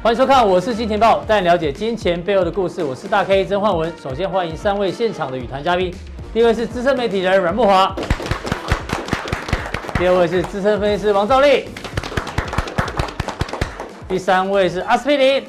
[0.00, 2.84] 欢迎收看，我是金钱豹，带你了解金钱背后的故事。
[2.84, 3.92] 我是大 K 曾焕文。
[3.96, 5.92] 首先欢迎三位现场的与谈嘉宾，
[6.32, 7.92] 第一位是资深媒体人阮慕华，
[9.98, 11.64] 第二位是资深分析师王兆立，
[14.08, 15.44] 第三位是阿司匹林。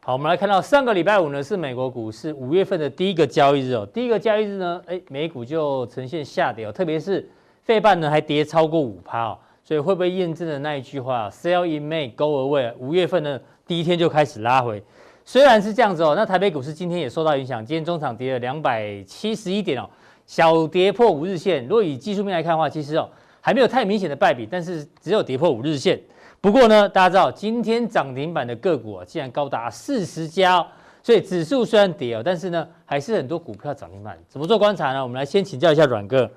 [0.00, 7.30] 好，我们来看到上个礼拜五呢是美国股市五月份的第一个交易日哦，第一个交易日呢，哎，美股就呈现下跌哦，特别是
[7.62, 9.38] 费半呢还跌超过五趴哦。
[9.68, 12.72] 所以会不会验证了那一句话？Sell in May, go away。
[12.78, 14.82] 五月份的第一天就开始拉回，
[15.26, 16.14] 虽然是这样子哦。
[16.16, 19.86] 那台北股市今天也受到影响，今天中场跌了两百七十一点哦，
[20.26, 21.62] 小跌破五日线。
[21.64, 23.10] 如果以技术面来看的话，其实哦
[23.42, 26.00] 还没有太明显的败笔，但是只有跌破五日线。
[26.40, 30.66] 不过呢，大家知道今天涨停板的个股啊，竟然高达四十家哦，
[31.02, 34.18] 所以指数虽然跌哦，但是呢还是很多股票涨停板。
[34.30, 35.02] 怎么做观察呢？
[35.02, 36.30] 我们来先请教一下阮哥。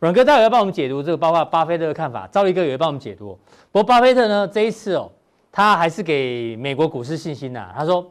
[0.00, 2.26] 阮哥待会要帮我们解读这个，包括巴菲特的看法。
[2.26, 3.38] 兆立哥也会帮我们解读。
[3.72, 5.10] 不过巴菲特呢，这一次哦，
[5.50, 8.04] 他还是给美国股市信心呐、他说，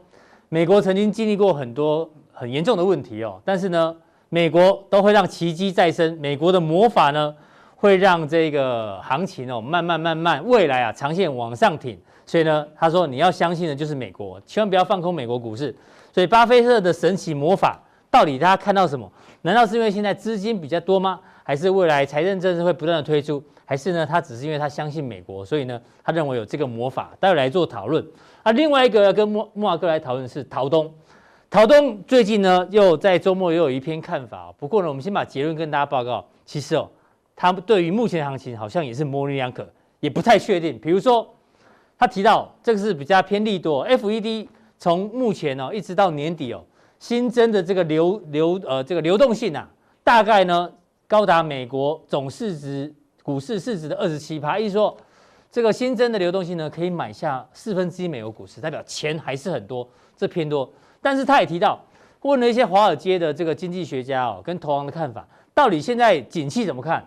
[0.48, 3.94] 美国曾经经历过很多很严重的问题哦，但是呢，
[4.28, 6.18] 美国都会让奇迹再生。
[6.20, 7.34] 美国的魔法呢，
[7.76, 11.98] 会让这个行情哦，慢慢慢慢，未来啊，长线往上挺。
[12.26, 15.74] 所以呢，他说你要相信的就是美国，千万不要放空美国股市。
[16.12, 17.78] 所以巴菲特的神奇魔法，
[18.10, 19.08] 到底他看到什么？
[19.42, 21.20] 难道是因为现在资金比较多吗？
[21.46, 24.06] 还是未来财政政策会不断的推出，还是呢？
[24.06, 28.02] 他只是因为他相信美国，所以呢，他认为有这个魔法，待会来做讨论。
[28.42, 30.90] 啊，另外一个要跟慕慕驊哥来讨论的是陶东，
[31.50, 34.50] 陶东最近呢又在周末又有一篇看法。
[34.58, 36.26] 不过呢，我们先把结论跟大家报告。
[36.46, 36.88] 其实哦，
[37.36, 39.68] 他对于目前行情好像也是模棱两可，
[40.00, 40.78] 也不太确定。
[40.78, 41.28] 比如说，
[41.98, 44.48] 他提到这个是比较偏利多，FED
[44.78, 46.64] 从目前哦一直到年底哦，
[46.98, 49.68] 新增的这个流流呃这个流动性啊，
[50.02, 50.70] 大概呢。
[51.06, 52.92] 高达美国总市值
[53.22, 54.96] 股市市值的二十七趴，意思说
[55.50, 60.70] 这个新增的流动性呢，可以买下四分之一美国股市，代表钱还是很多，这偏多。
[61.00, 61.78] 但是他也提到，
[62.22, 67.06] 问了一些华尔街的这个经济学家哦，跟投行的看法，到底现在景气怎么看？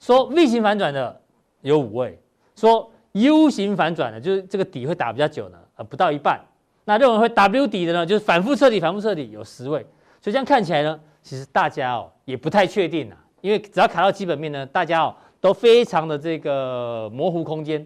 [0.00, 1.20] 说 V 型反转的
[1.62, 2.18] 有五位，
[2.54, 6.40] 说 U 型反转的，就是这个底会打比较久呢，呃，不到一半。
[6.84, 9.80] 那认为会 W 底的呢，就是反复彻底，反复彻底有十位。
[10.20, 10.98] 所以这样看起来呢。
[11.26, 17.84] 其实大家哦也不太确定啊，因为只要卡到基本面呢，大家哦都非常的这个模糊空间。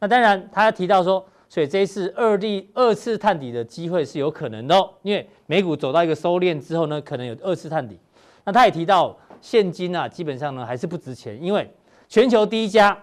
[0.00, 7.98] 那当然，他提到说，所以这一次二第二次探底的机会是有可能的哦，因为美股走到一个收敛之后呢，可能有二次探底。
[8.44, 11.66] 那他也提到，现金啊基本上呢还是不值钱，因为
[12.06, 12.94] 全球第一家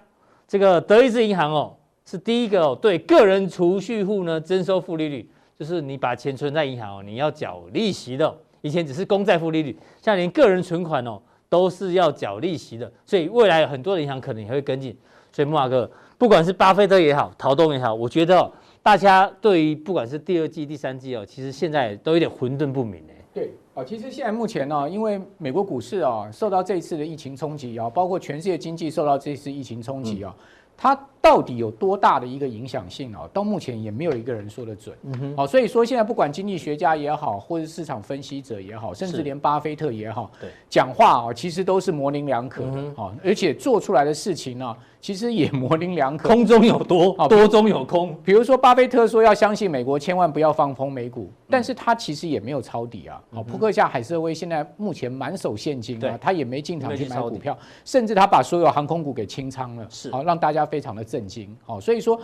[0.47, 1.75] 这个德意志银行哦
[2.05, 5.27] 是第一个哦对个人储蓄户呢征收负利率，
[5.57, 8.37] 就是你把钱存在银行哦，你要缴利息的。
[8.61, 14.95] 以前只是公债负利率，现在连个人存款哦都是要缴利息的，所以未来很多的银行可能也会跟进。
[15.31, 18.51] 所以木马哥，不管是巴菲特也好，陶东也好，我觉得哦，
[18.83, 23.03] 大家对于不管是第二季、第三季哦，其实现在都有点混沌不明。
[23.33, 30.35] 对啊，其实现在目前呢，因为美国股市啊受到这一次的疫情冲击啊，包括全世界经济受到这次疫情冲击啊。
[30.37, 30.45] 嗯
[30.77, 33.29] 它到底有多大的一个影响性啊？
[33.31, 34.97] 到目前也没有一个人说得准。
[35.03, 42.83] 嗯哼，好，所以说现在不管经济学家也好，或者市场分析者也好，甚至连巴菲特也好，对，讲话啊，其实都是模棱两可的。
[42.95, 46.27] 好，而且做出来的事情呢，其实也模棱两可。
[46.27, 48.17] 空中有多，多中有空。
[48.23, 53.21] 比如说巴菲特说要相信美国，千万不要放空美股，但是他其实也没有抄底啊。
[53.31, 57.55] 好，扑克夏海瑟威现在目前满手现金啊，他也没进场去买股票，
[57.85, 59.85] 甚至他把所有航空股给清仓了。
[59.87, 60.67] 是，好，让大家。
[60.71, 62.17] 非常的震惊，好，所以说，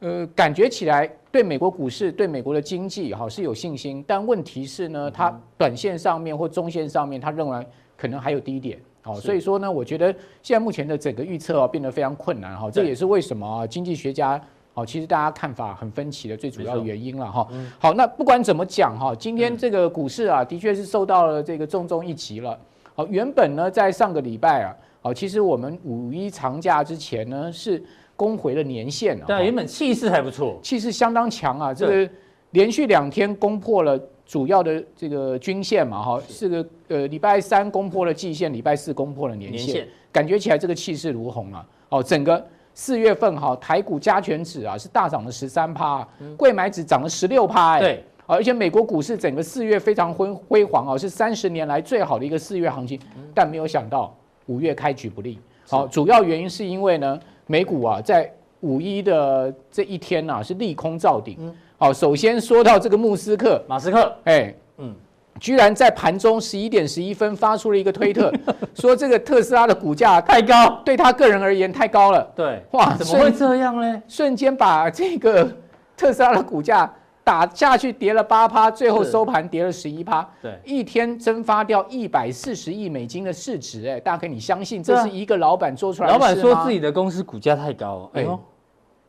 [0.00, 4.04] 呃，感觉起来对美国股市、对美国的经济，哈，是有信心。
[4.06, 7.64] 但问题是呢，它短线上面或中线上面，它仍然
[7.96, 14.38] 可能还有低点，好，所以说呢，我觉得现在目前的整个预测啊，变得非常困难，哈，这也是为什么啊，经济学家，
[14.74, 17.48] 好，其实大家看法很分歧的最主要的原因了，哈。
[17.78, 22.58] 好，那不管怎么讲，哈，今天这个股市啊，的确是受到了这个重重一击了。
[22.94, 24.76] 好，原本呢，在上个礼拜啊。
[25.02, 27.82] 好，其实我们五一长假之前呢，是
[28.16, 29.24] 攻回了年线啊。
[29.26, 31.74] 对，原本气势还不错，气势相当强啊。
[31.74, 32.10] 这个
[32.50, 36.48] 连续两天攻破了主要的这个均线嘛，哈，是。
[36.48, 41.66] 个呃礼拜三攻破了季线，礼拜四攻破了年线，感觉起来这个气势如虹啊。
[41.88, 46.06] 哦，整个四月份哈，台股加权指啊是大涨了十三趴，
[46.36, 52.98] 柜买指涨了十六趴，哎，对，而且美国股市整个四月非常辉辉煌啊，是三十年来最好的一个四月行情，
[53.34, 54.14] 但没有想到。
[54.46, 58.30] 五月开局不利，好，主要原因是因为呢，美股啊，在
[58.60, 61.36] 五一的这一天呐，是利空造顶。
[61.76, 64.94] 好，首先说到这个穆斯克，马斯克，哎，嗯，
[65.38, 68.32] 居然在盘中十一点十一分发出了一个推特，
[68.74, 72.26] 说这个特斯拉的股价太高，对他个人而言太高了。
[72.34, 74.02] 对，哇，怎么会这样呢？
[74.08, 75.50] 瞬间把这个
[75.96, 76.90] 特斯拉的股价
[77.24, 80.28] 打下去，跌了八趴，最后收盘跌了十一趴。
[80.42, 86.12] 对，一天蒸发掉一百四十亿美金的市值，哎，大家可以相信这是一个老板做出来的？
[86.12, 88.38] 老板说自己的公司股价太高，哎呦。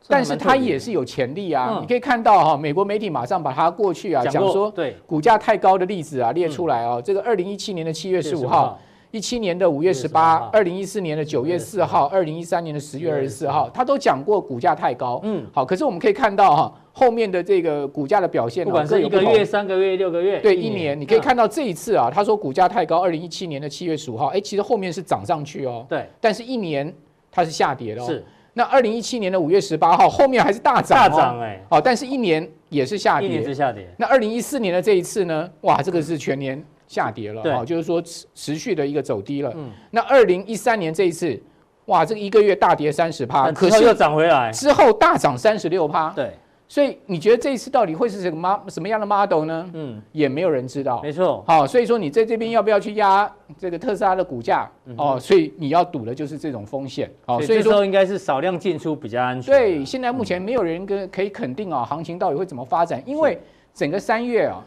[0.08, 1.68] 但是它也是有潜力啊！
[1.72, 6.94] 嗯、你可以看到哈、啊，美国媒体马上把它过去啊讲说，对股价太高的例子啊列出来啊。
[6.94, 8.78] 嗯、这个二零一七年的七月十五号，
[9.16, 15.18] 一七年的五月十八，二零一四年的九月四号，二零一三年的十月二十四号，他都讲过股价太高。
[15.24, 25.86] 嗯，好，可是我们可以看到哈、啊，后面的这个股价的表现，不管是一个月、三个月、六个月，对一年，你可以看到这一次啊，他说股价太高，二零一七年的七月十五号，哎，其实后面是涨上去哦。
[25.88, 26.92] 对，但是一年
[27.32, 28.06] 它是下跌的哦。
[28.06, 28.22] 是。
[28.52, 33.86] 那二零一七年的五月十八号，后面还是大涨，大涨哎，哦，但是一年也是下跌，一年是下跌。
[33.98, 35.48] 那二零一四年的这一次呢？
[35.62, 39.52] 哇，这个是全年下跌了，哦，就是说持持续的一个走低了。
[39.56, 39.70] 嗯。
[39.90, 41.40] 那二零一三年这一次，
[41.86, 46.10] 哇，这个一个月大跌三十趴，可是又涨回来，之后大涨三十六趴。
[46.10, 46.32] 对。
[46.68, 49.70] 所以你觉得这一次到底会是什么什么样的 model 呢？
[49.72, 51.00] 嗯，也没有人知道。
[51.00, 51.44] 没错。
[51.46, 54.68] 好，所以说你在这边要不要去压这个特斯拉的股价？
[54.96, 57.08] 哦，所以你要赌的就是这种风险。
[57.26, 59.54] 哦，所以说应该是少量进出比较安全。
[59.54, 63.00] 对，现在目前没有人跟可以肯定啊，行情到底会怎么发展？
[63.06, 63.38] 因为
[63.72, 64.60] 整个三月啊，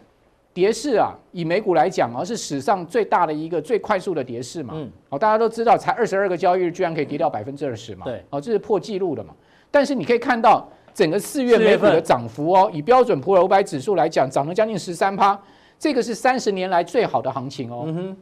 [0.59, 4.73] 跌势啊，以美股来讲啊，是史上最大的一个最快速的跌势嘛。
[4.75, 4.91] 嗯。
[5.07, 8.03] 好，大家都知道，才二十二个交易日，居然可以跌掉百分之二十嘛。
[8.05, 8.23] 对。
[8.29, 9.33] 哦，这是破纪录的嘛。
[9.71, 10.67] 但是你可以看到。
[10.91, 15.39] 整个四月美股的涨幅哦，以标准普尔五百指数来讲，涨了将近十三趴，
[15.77, 17.83] 这个是三十年来最好的行情哦。
[17.85, 18.17] 嗯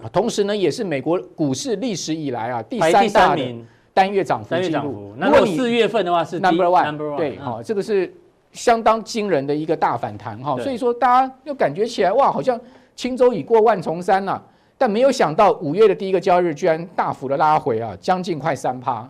[0.00, 3.54] 哼，同时呢，也是美国股市历史以来啊第三大的
[3.92, 5.12] 单月涨幅记录。
[5.20, 8.10] 如果四月份的话是 number one，对，好，这个是
[8.52, 10.56] 相当惊人的一个大反弹哈。
[10.60, 12.58] 所以说，大家又感觉起来哇，好像
[12.94, 14.40] 轻舟已过万重山呐，
[14.78, 19.08] 但没有想到五月的第一个交易日居然大幅的拉回啊，将近快三趴。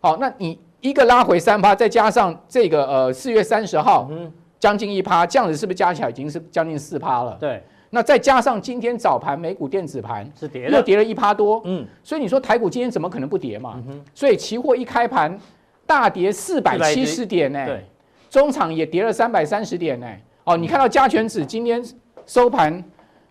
[0.00, 0.58] 好，那你。
[0.82, 4.28] 一个拉回三趴，再加上这个呃四月三十号，嗯，
[4.58, 7.36] 将近一趴，这样子是不是加起来已经是将近四趴了？
[7.38, 7.62] 对。
[7.90, 11.86] 那再加上今天早盘美股电子盘是跌了，又跌了一趴多，嗯。
[12.02, 13.80] 所以你说台股今天怎么可能不跌嘛？
[13.86, 14.02] 嗯。
[14.12, 15.38] 所以期货一开盘
[15.86, 17.84] 大跌四百七十点呢，对。
[18.32, 20.06] 中场也跌了三百三十点呢。
[20.44, 21.84] 哦，你看到加权指今天
[22.24, 22.82] 收盘。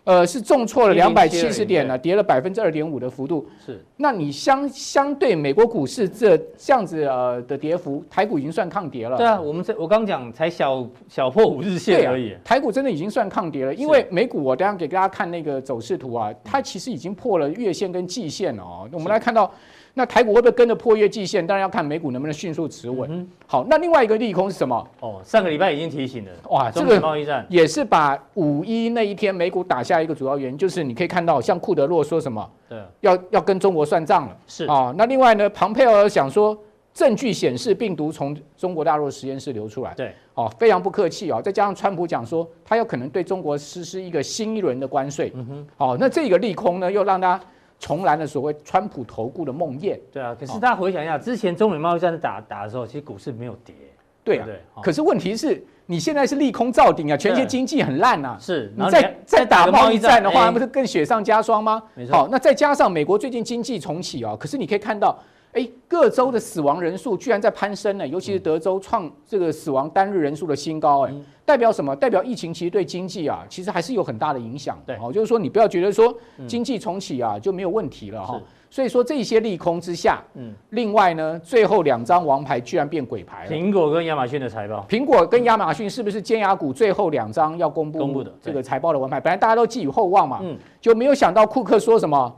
[0.04, 3.48] 呃，是重挫了两百七十点了，跌了百分之二点五的幅度。
[3.64, 9.16] 是，那你相相对美国股市这这样子呃的跌幅，台股已经算抗跌了。
[9.16, 12.34] 对啊，我们这我刚讲才小小破五日线而已。
[12.42, 18.88] 台股真的已经算抗跌了，因为美股我等下给大家看那个走势图啊，它其实已经破了月线跟季线了哦。
[18.92, 19.52] 我们来看到。
[19.94, 21.46] 那台股会不会跟着破月季线？
[21.46, 23.10] 当然要看美股能不能迅速持稳。
[23.12, 24.88] 嗯、好，那另外一个利空是什么？
[25.00, 26.30] 哦，上个礼拜已经提醒了。
[26.48, 32.50] 哇，这个贸易战也是把五一那一天美股打下一个主要原因，就是你可以看到，像库德洛说什么？
[32.70, 34.36] 对，要要跟中国算账了。
[34.46, 36.56] 是啊、哦，那另外呢，庞佩尔想说，
[36.94, 39.92] 证据显示病毒从中国大陆实验室流出来。
[39.94, 41.42] 对，哦，非常不客气啊、哦。
[41.42, 45.30] 再加上川普讲说，他有可能对中国实施一个新一轮的关税。
[45.34, 47.44] 嗯哼，好、哦，那这个利空呢，又让大家。
[47.82, 49.98] 重燃了所谓川普投顾的梦魇。
[50.12, 53.74] 对啊，可是大家回想一下，之前中美贸易战打打的时候，其实股市没有跌。
[54.22, 54.60] 对啊，对。
[54.80, 58.38] 可是问题是，你现在是利空造顶啊，全球经济很烂啊。
[58.40, 58.72] 是。
[58.76, 61.82] 你再再打贸易战的话，那不是更雪上加霜吗？
[61.94, 62.14] 没错。
[62.14, 65.18] 好，那再加上美国最近经济重启啊，可是你可以看到。
[65.52, 71.94] 哎，各州的死亡人数居然在攀升呢，尤其是德州创这个死亡单日人数的新高，哎，代表什么？
[71.94, 74.80] 代表疫情其实对经济啊，其实还是有很大的影响。
[74.86, 76.14] 对，哦，就是说你不要觉得说
[76.46, 78.40] 经济重启啊就没有问题了哈。
[78.70, 83.50] 所以说这些利空之下，嗯，另外呢，最后两张王牌居然变鬼牌了。
[83.50, 89.20] 苹果跟亚马逊的财报，苹果跟亚马逊是不是尖牙股最后两张要公布公布的这个财报的王牌？
[89.20, 92.34] 本来大家都寄予厚望嘛，嗯，就没有想到库克说什么。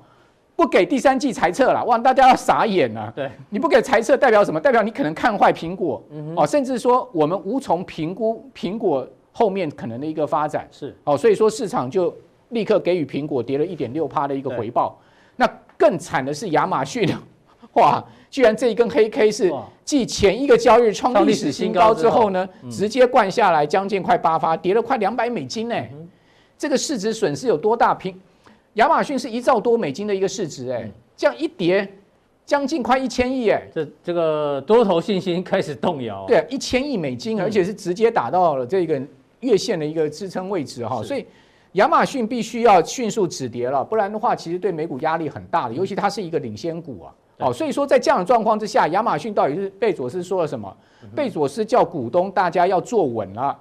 [0.57, 1.99] 不给第三季财测了，哇！
[1.99, 3.13] 大家要傻眼了。
[3.15, 4.61] 对，你不给财测代表什么？
[4.61, 10.69] 代表你可能看坏苹果，嗯、哦，甚至说我们无从评估苹果后面可能的一个发展。
[10.71, 12.15] 是，哦，所以说市场就
[12.51, 14.97] 立刻给予苹果跌了一点六趴的一个回报。
[15.37, 17.09] 那更惨的是亚马逊，
[17.73, 18.03] 哇！
[18.31, 19.53] 居然这一根黑 K 是
[19.85, 25.77] 继前一个交易日创历史新高之后呢，后直接灌下来将近快八趴，跌了快两百美金呢。
[26.57, 27.93] 这个市值损失有多大？
[27.95, 28.17] 平
[28.75, 31.89] 亚马逊是一兆多美金的一个市值，哎，这样一跌，
[32.45, 36.25] 将近快一千亿，哎，这这个多头信心开始动摇。
[36.27, 39.01] 对，一千亿美金，而且是直接打到了这个
[39.41, 41.25] 月线的一个支撑位置哈，所以
[41.73, 47.15] 亚马逊必须要迅速止跌了，不然的话，其实对美股压力很大的，尤其它是一个领先股啊。
[47.39, 50.77] 哦，所以说在这样的状况之下，亚马逊到底是贝佐斯说了什么？
[51.15, 53.57] 贝佐斯叫股东大家要坐稳了，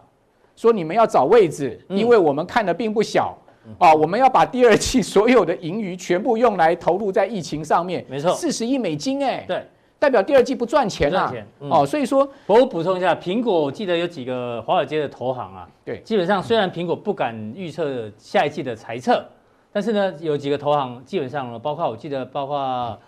[0.56, 3.38] 说你们要找位置，因为我们看的并不小。
[3.78, 9.66] 啊，我们要把第二季所有的盈余全部用来投入在疫情上面，没错，四十亿美金哎，对，
[9.98, 19.26] 代表第二季不赚钱了，赚钱，哦，所以说，我补充一下，苹果我记得有几个华尔街的投行啊，对，基本上虽然苹果不敢预测下一季的财测，
[19.72, 23.00] 但是呢，有几个投行基本上呢，包括我记得包括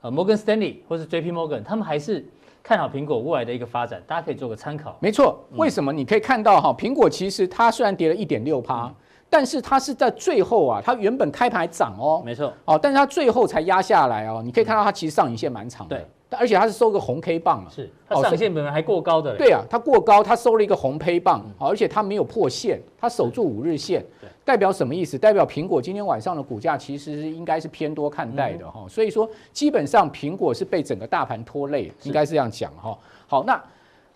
[0.00, 2.24] 呃摩根斯丹利或是 J P Morgan，他们还是。
[2.62, 4.96] 看好苹果未来的一个发展，大家可以做个参考。
[4.98, 5.92] 没错，为什么？
[5.92, 8.92] 你可以看到哈，苹果其实它虽然跌了一点六趴，
[9.28, 14.40] 但是它是在最后啊，它原本开盘还涨哦，没错，哦，但是它最后才压下来哦。
[14.44, 15.96] 你可以看到它其实上影线蛮长的。
[15.96, 16.06] 对。
[16.38, 19.36] 而且它是收个红 K 棒啊，是它上线本来还过高的。
[19.36, 24.04] 对啊，它过高，它收了一个红 K 棒，而且它没有破线，它守住五日线，
[24.44, 25.16] 代表什么意思？
[25.16, 28.84] 代表苹果今天晚上的股价其实是应该是偏多看待的哈。
[28.88, 32.98] 所以说，基本上苹果是被整个大盘拖累，应该是这样讲哈。
[33.28, 33.62] 好，那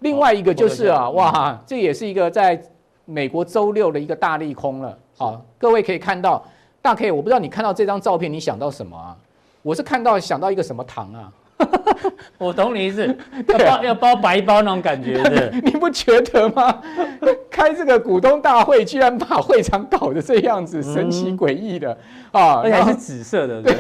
[0.00, 2.60] 另外一个就是啊，哇，这也是一个在
[3.10, 4.96] 美国周六的一个大利空了。
[5.18, 6.42] 好，各位可以看到，
[6.80, 9.16] 大 K，我不知道你看到这张照片，你想到什么啊？
[9.62, 11.32] 我是看到想到一个什么糖啊？
[12.38, 13.04] 我懂你意思，
[13.48, 16.82] 要包、啊、要包白包那种感觉的， 你不觉得吗？
[17.50, 21.92] 开这个股东大会，居然把会场搞得这样子，神奇诡异的、
[22.32, 22.62] 嗯、啊！
[22.64, 23.74] 而且还是紫色的，对，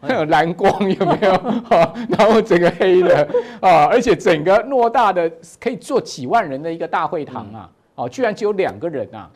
[0.00, 1.32] 还有蓝光有没有？
[1.76, 3.28] 啊，然后整个黑的
[3.60, 9.28] 啊，而且整个偌大的可以坐几万人的一个大会堂啊，啊，居然只有两个人啊。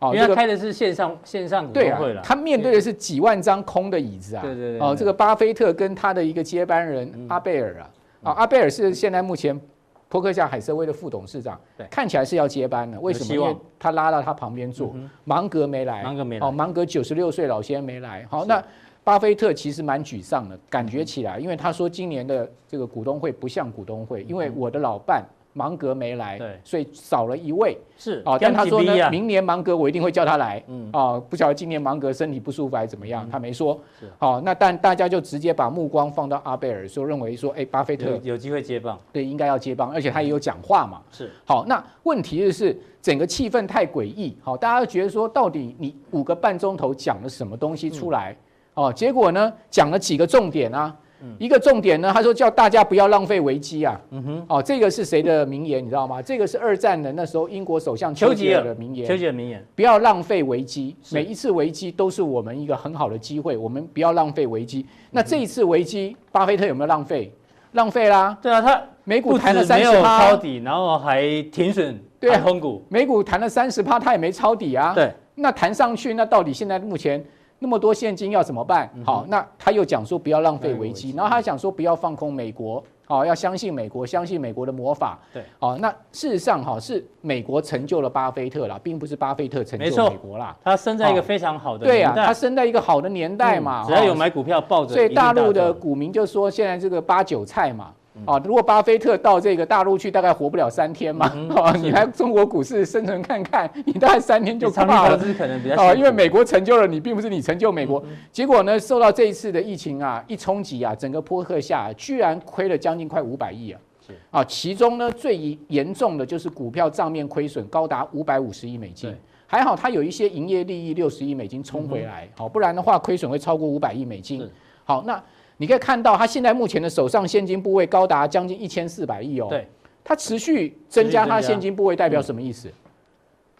[0.00, 4.42] 哦，因为他开的是线上线上股东会了，他面对的是几万张空的椅子啊。
[4.42, 4.80] 对对对。
[4.80, 7.90] 哦，这个巴菲特跟他的一个接班人阿贝尔啊，
[8.22, 9.60] 啊，阿贝尔是现在目前
[10.08, 11.60] 波克夏海瑟威的副董事长，
[11.90, 13.00] 看起来是要接班的。
[13.00, 13.34] 为什么？
[13.34, 14.94] 因为他拉到他旁边坐，
[15.24, 16.04] 芒格没来。
[16.04, 16.46] 芒格没来。
[16.46, 18.24] 哦，芒格九十六岁老先生没来。
[18.30, 18.62] 好，那
[19.02, 25.24] 巴菲特其实蛮沮丧的，感觉起来，因为他说今年的这个股东会不像股东会，因为我的老伴。
[25.52, 28.38] 芒格没来，对，所以少了一位是啊。
[28.38, 30.62] 但他说呢，明年芒格我一定会叫他来。
[30.68, 33.78] 嗯啊，不晓得今年芒格身体不舒服还是怎么样，他没说。
[33.98, 41.00] 是好，那但大家就直接把目光放到阿贝尔，说认为说，哎，巴菲特有机会接棒，对，应该要接棒，而且他也有讲话嘛。
[41.10, 44.36] 是好，那问题就是整个气氛太诡异。
[44.42, 48.36] 好，大家都觉得说，到底你五个半钟头讲了什么东西出来？
[48.74, 50.94] 哦，结果呢，讲了几个重点啊？
[51.38, 54.00] 一个重点呢，他说叫大家不要浪费危机啊。
[54.10, 55.84] 嗯哼，哦，这个是谁的名言？
[55.84, 56.22] 你知道吗？
[56.22, 59.06] 这个是二战的那时候英国首相丘吉尔的名言。
[59.06, 64.86] 丘吉尔名言，不要浪费危机，每一次危机都是我们一个很好的机会，我们不要浪费危机。
[65.10, 67.32] 那这一次危机，巴菲特有没有浪费？
[67.72, 68.38] 浪费啦。
[68.40, 72.82] 对啊，他美股弹了三十趴，抄底，然后还停损，对，空股。
[72.88, 74.92] 美股弹了三十趴，他也没抄底啊。
[74.94, 77.22] 对，那弹上去，那到底现在目前？
[77.58, 78.88] 那么多现金要怎么办？
[79.04, 85.18] 好，那他又讲说不要浪费危机，然后他讲说不要放空美国，好，要相信美国，相信美国的魔法。
[85.32, 90.56] 对，好，那事实上哈是美国成就了巴菲特啦，并不是巴菲特成就美国啦。
[90.62, 97.92] 他生在一个非常好的对啊，他生在一个好的年代嘛，只要有买股票抱着，所以大陆的股民就说现在这个八九菜嘛。
[98.26, 101.30] 啊，如果巴菲特到这个大陆去，大概活不了三天嘛。
[101.50, 105.16] 哦， 你来中国股市生存看看，你大概三天就挂了。
[105.16, 108.02] 可能比较哦，因为美国成就了你，并不是你成就美国。
[108.30, 113.80] 结果呢，受到这一次的疫情啊一冲击啊，整个波克夏居然亏了将近快五百亿啊。
[114.06, 119.14] 是啊，其中呢最严重的就是股票账面亏损高达五百五十亿美金。
[119.46, 124.46] 还好它有一些营业利益六十亿美金冲回来，好，不然的话亏损会超过五百亿美金。
[124.84, 125.22] 好，那。
[125.58, 129.48] 你可以看到，它现在目前的手上现金部位高达将近一千四百亿哦。
[129.50, 129.68] 对，
[130.02, 132.72] 它持续增加它的现金部位，代表什么意思？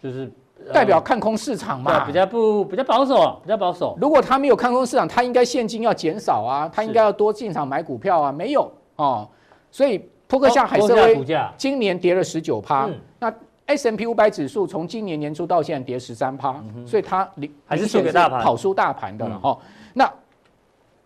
[0.01, 0.31] 就是
[0.73, 2.05] 代表看空市场嘛。
[2.05, 3.97] 比较不比较保守，比较保守。
[4.01, 9.27] 如果他没有看空市场，他应该现金要减少啊，他应该要多进场买股票啊，没有哦。
[9.69, 11.25] 所以扑克夏海瑟威
[11.57, 12.89] 今年跌了十九趴，
[13.19, 13.33] 那
[13.65, 17.29] S&P 五百指数从今年年初到现在跌十三趴，所以它
[17.65, 19.57] 还是输给大盘，跑输大盘的了哈。
[19.93, 20.11] 那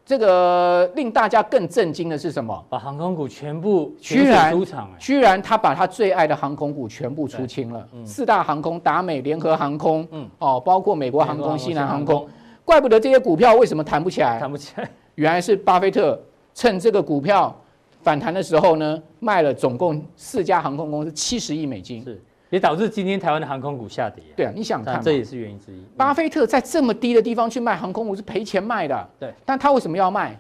[0.06, 2.66] 这个令大家更震惊的是什么？
[2.70, 4.54] 把航空股全部居然
[5.00, 7.88] 居然他把他最爱的航空股全部出清了。
[8.06, 12.28] 四大航空，达美、联合航空，嗯，哦，包括美国航空、西南航空，
[12.66, 14.38] 怪不得这些股票为什么弹不起来？
[14.40, 16.20] 弹不起来，原来是巴菲特
[16.54, 17.56] 趁这个股票
[18.02, 22.04] 反弹的时候呢，卖了总共四家航空公司七十亿美金。
[22.04, 22.22] 是。
[22.54, 24.24] 也导致今天台湾的航空股下跌。
[24.36, 25.84] 对啊，你想看，这也是原因之一。
[25.98, 29.10] 巴菲特在这么低的地方去卖航空股是赔钱卖的。
[29.20, 30.38] 对，但他为什么要卖？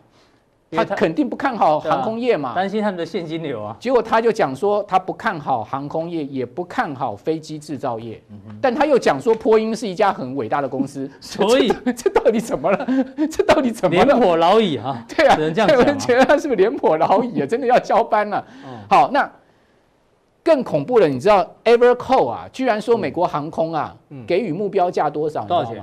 [0.69, 3.75] 他肯定不看好航空业嘛，担心他们的现金流啊。
[3.79, 8.21] 结果他就讲说，他不看好航空业，也不看好飞机制造业。
[8.61, 11.09] 但他又讲说，波音是一家很伟大的公司。
[11.19, 11.67] 所以
[11.97, 12.87] 这到底怎么了？
[13.31, 14.05] 这到底怎么了？
[14.05, 15.03] 廉颇老矣啊。
[15.17, 15.77] 对啊，只能这样讲。
[15.81, 17.45] 我觉得他是不是廉颇老矣啊？
[17.47, 18.45] 真的要交班了。
[18.87, 19.27] 好，那。
[20.43, 23.95] 更恐怖的，你知道 Evercore 啊，居然说美国航空啊，
[24.27, 25.45] 给予目标价多少？
[25.45, 25.81] 多少钱？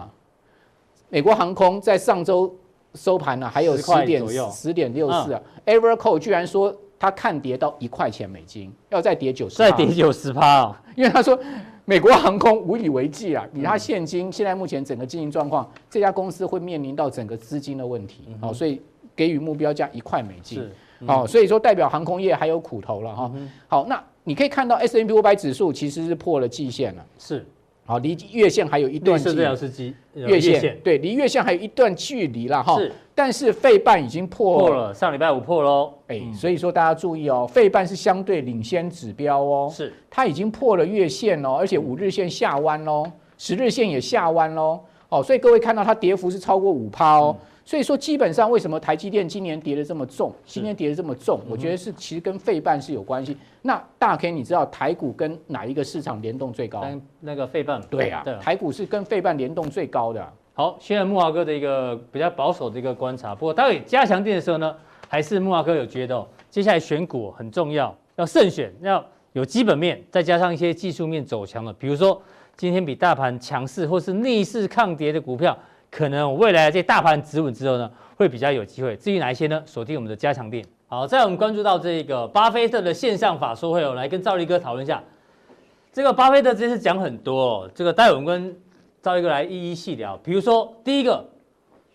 [1.09, 2.55] 美国航空在上周
[2.95, 5.41] 收盘呢，还有十点十点六四啊。
[5.65, 10.77] Evercore 居然说它看跌到一块钱美金，要再跌九十，再跌九十趴哦。
[10.95, 11.39] 因为他说
[11.87, 18.81] 美国航空无以为继啊，以他现金现在目前整个经营状况，这家公司会面临到整个资金的问题，好，所以
[19.17, 20.63] 给予目标价一块美金。
[21.07, 23.33] 好，所以说代表航空业还有苦头了哈。
[23.67, 27.47] 好，那你可以看到 S&P 五百指数其实是破了季线了，是。
[27.87, 29.43] 好，离月线还有一段距离。
[30.15, 32.79] 月线对，离月线还有一段距离了哈。
[32.79, 35.93] 是，但是费半已经破破了，上礼拜五破喽。
[36.07, 39.69] 哎，所以说大家注意哦，费半是相对领先指标哦。
[39.75, 43.05] 是，它已经破了月线哦，而且五日线下弯喽，
[43.37, 44.79] 十日线也下弯喽。
[45.09, 47.37] 哦，所以各位看到它跌幅是超过五趴哦。
[47.71, 50.35] 所以说，基本上为什么台积电今年跌得这么重？
[50.45, 53.37] 今年跌得这么重，我觉得是其实跟费半是有关系。
[53.63, 56.85] 那大 K，你知道台股跟哪一个市场联动最高？
[57.21, 57.81] 那个费半。
[57.89, 60.33] 对啊，台股是跟费半联动最高的。
[60.53, 63.37] 好，现在木华哥的一个比较保守的一个观察。
[63.37, 64.75] 不过待会加强店的时候呢，
[65.07, 72.21] 还是木华哥有觉得，接下来选股很重要，要慎选，要有基本面，再加上一些技术面走强的，比如说
[72.57, 75.57] 今天比大盘强势或是逆势抗跌的股票。
[75.91, 78.97] 可能未来这大盘止稳之后呢，会比较有机会。
[78.97, 79.63] 至于哪一些呢？
[79.67, 80.65] 锁定我们的加强錠。
[80.87, 85.03] 好，在我们关注到这个巴菲特的线上法说会，我来跟赵立哥讨论一下。
[85.93, 88.57] 这个巴菲特这次讲很多，哦，这个待会我们跟
[89.03, 90.17] 赵立哥来一一细聊。
[90.19, 91.25] 比如说，第一个，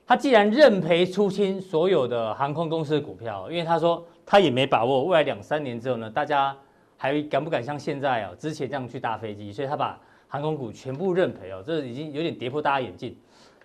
[0.06, 6.56] 他既然认赔出清所有的航空公司的股票，因为他说他也没把握未来两三年之后呢，大家
[6.98, 9.98] 还敢不敢像现在哦之前这样去搭飞机，所以他把
[10.28, 13.16] 航空股全部认赔哦，这已经有点跌破大家眼镜。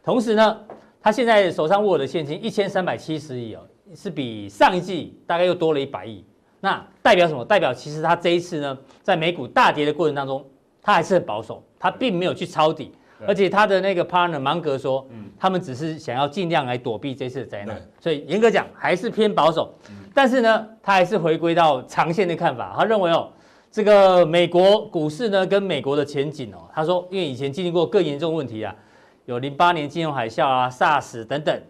[0.02, 0.61] 同时呢，
[1.02, 3.61] 他现在手上握的现金一千三百七十亿哦，
[3.95, 6.25] 是比上一季大概又多了一百亿。
[6.61, 7.45] 那代表什么？
[7.45, 10.45] 代表其实他这一次呢，在美股大跌的过程当中，
[10.82, 12.93] 他还是很保守，他并没有去抄底。
[13.26, 15.06] 而且他的那个 partner 芒格说，
[15.39, 17.78] 他们只是想要尽量来躲避这次的灾难。
[17.99, 19.75] 所以严格讲还是偏保守。
[20.15, 22.75] 但是呢，他还是回归到长线的看法。
[22.75, 23.28] 他认为哦，
[23.71, 28.75] 这个美国股市呢，跟美国的前景哦，他说因为以前经历过更严重问题啊。
[29.30, 31.62] 有零八年金融海啸啊、SARS 等等，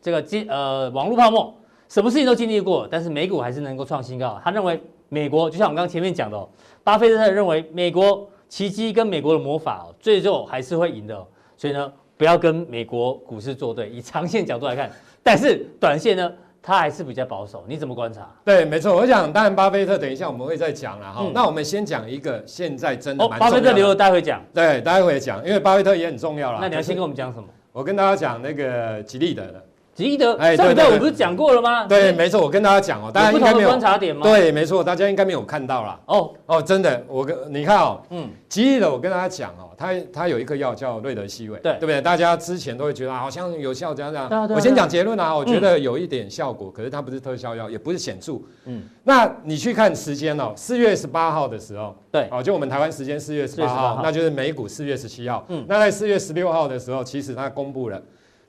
[0.00, 1.52] 这个金呃网络泡沫，
[1.88, 4.40] 什么事情都经历过，但是美股还是能够创新高。
[4.44, 6.48] 他认为美国就像我们刚刚前面讲的，
[6.84, 11.26] 巴菲特认为美国奇迹跟美国的魔法，最终还是会赢的。
[11.56, 14.88] 所以呢，不要跟美国股市作对，以长线角度来看，
[15.20, 16.32] 但是短线呢，
[16.68, 17.64] 他还是比较保守。
[17.66, 18.28] 你怎么观察？
[18.44, 18.94] 对，没错。
[18.94, 21.20] 我想，当然巴菲特等一下我们会再讲了哈。
[21.22, 24.42] 嗯、那我们先讲一个现在真的蛮重要巴菲特留着待会讲。
[24.52, 26.58] 对，待会讲，因为巴菲特也很重要了。
[26.60, 27.48] 那你要先跟我们讲什么？
[27.72, 29.64] 我跟大家讲那个吉利的。
[29.98, 31.84] 吉利的，哎，上次我不是讲过了吗？
[31.88, 34.22] 对，没错，我跟大家讲哦，大家应该没有观察点吗？
[34.22, 35.98] 对，没错，大家应该没有看到啦。
[36.06, 42.00] 哦哦，真的，我跟你看哦，嗯，吉利的，我跟大家讲哦，它它有一颗药叫瑞德西韦，对，对不对？
[42.00, 44.48] 大家之前都会觉得好像有效，这样这样。
[44.54, 48.34] 我先讲结论啊，我觉得有一点效果，可是它不是特效药，也不是显著。
[48.66, 55.44] 嗯，那你去看时间哦，四月十八号的时候，对，哦，就我们台湾时间四月十八号，那就是美股四月十七号。
[55.48, 58.00] 嗯，那在四月十六号的时候，其实它公布了。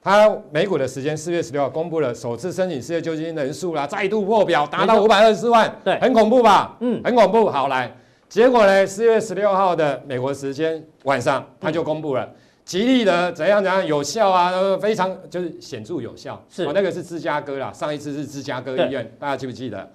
[0.02, 6.78] 它美股的时间四月十六号公布了首次申请失业救济金人数啦，再度破表，达到五百二十四万，对，很恐怖吧？
[6.80, 7.50] 嗯，很恐怖。
[7.50, 7.94] 好来，
[8.30, 8.88] 结果呢？
[8.88, 12.30] 四月十六号的美国时间晚上，它就公布了，
[12.64, 16.42] 吉利的怎样怎样有效啊，非常就是显著有效。
[16.50, 19.86] 是，那个是芝加哥啦，上一次是芝加哥医院，大家记不记得？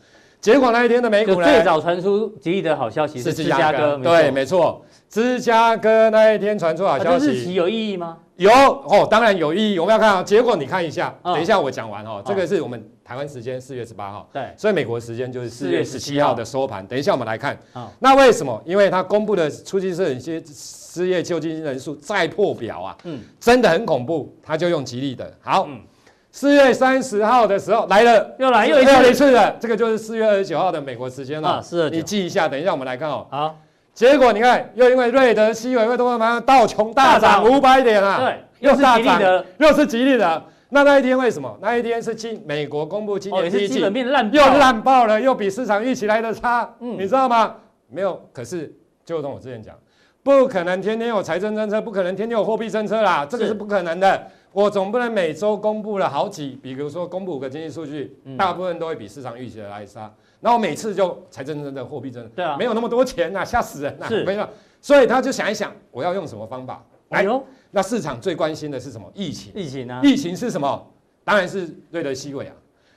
[0.40, 1.46] 结果那一天的美股呢？
[1.46, 4.84] 最早传出吉利的好消息是芝加哥，对，没错，
[5.14, 8.18] 芝加哥那一天传出好消息，日期有意义吗？
[8.34, 9.78] 有哦，当然有意义。
[9.78, 12.20] 我们要看啊，结果你看一下，等一下我讲完哦。
[12.26, 16.84] 这个是我们台湾时间四月十八号，对，所以美国时间就是四月十七号的收盘。
[16.84, 17.56] 等一下我们来看，
[18.00, 18.60] 那为什么？
[18.66, 24.36] 因为它公布的初期是一些失业救济金人数再破表啊，嗯，真的很恐怖。
[24.42, 25.68] 他就用吉利的，好，
[26.32, 32.48] 四月三十号的时候来了，又来又一次了，这个就是四月二十九号的美国时间了，是，你记一下。
[32.48, 33.60] 等一下我们来看哦，好。
[33.94, 38.18] 结果你看，又因为瑞德西韦，为什么道琼大涨五百点啊？
[38.18, 40.42] 对，又是吉利的，又是吉利的。
[40.70, 41.56] 那那一天为什么？
[41.62, 46.68] 那一天是今美国公布今年第一季，基本面烂，又烂爆了，又比市场预期来的差。
[46.80, 47.54] 嗯，你知道吗？
[47.88, 49.72] 没有，可是就跟我之前讲，
[50.24, 54.26] 不可能天天有财政政策，不可能天天有货币政策啦，这个是不可能的。
[54.50, 60.12] 我总不能每周公布了好几，比如说公布五个经济数据，大部分都会比市场预期的来差。
[60.44, 64.46] 然后每次就财政真的货币真的，对啊，没有那么多钱呐， 吓死人呐，是没有，
[64.78, 66.84] 所以他就想一想，我要用什么方法？
[67.08, 69.10] 哎呦，那市场最关心的是什么？
[69.14, 70.86] 疫情，疫情啊，疫情是什么？
[71.24, 72.52] 当然是瑞德西韦啊。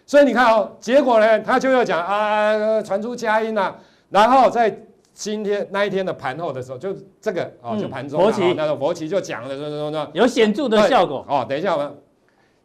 [0.06, 3.74] 所以你看哦，结果呢，他就要讲啊，传出佳音啊，
[4.10, 4.78] 然后在
[5.14, 11.46] 今天那一天的盘后的时候，就这个哦，就盘中佛奇，那个佛奇就讲了，说说说有显著的效果哦。
[11.48, 11.96] 等一下我们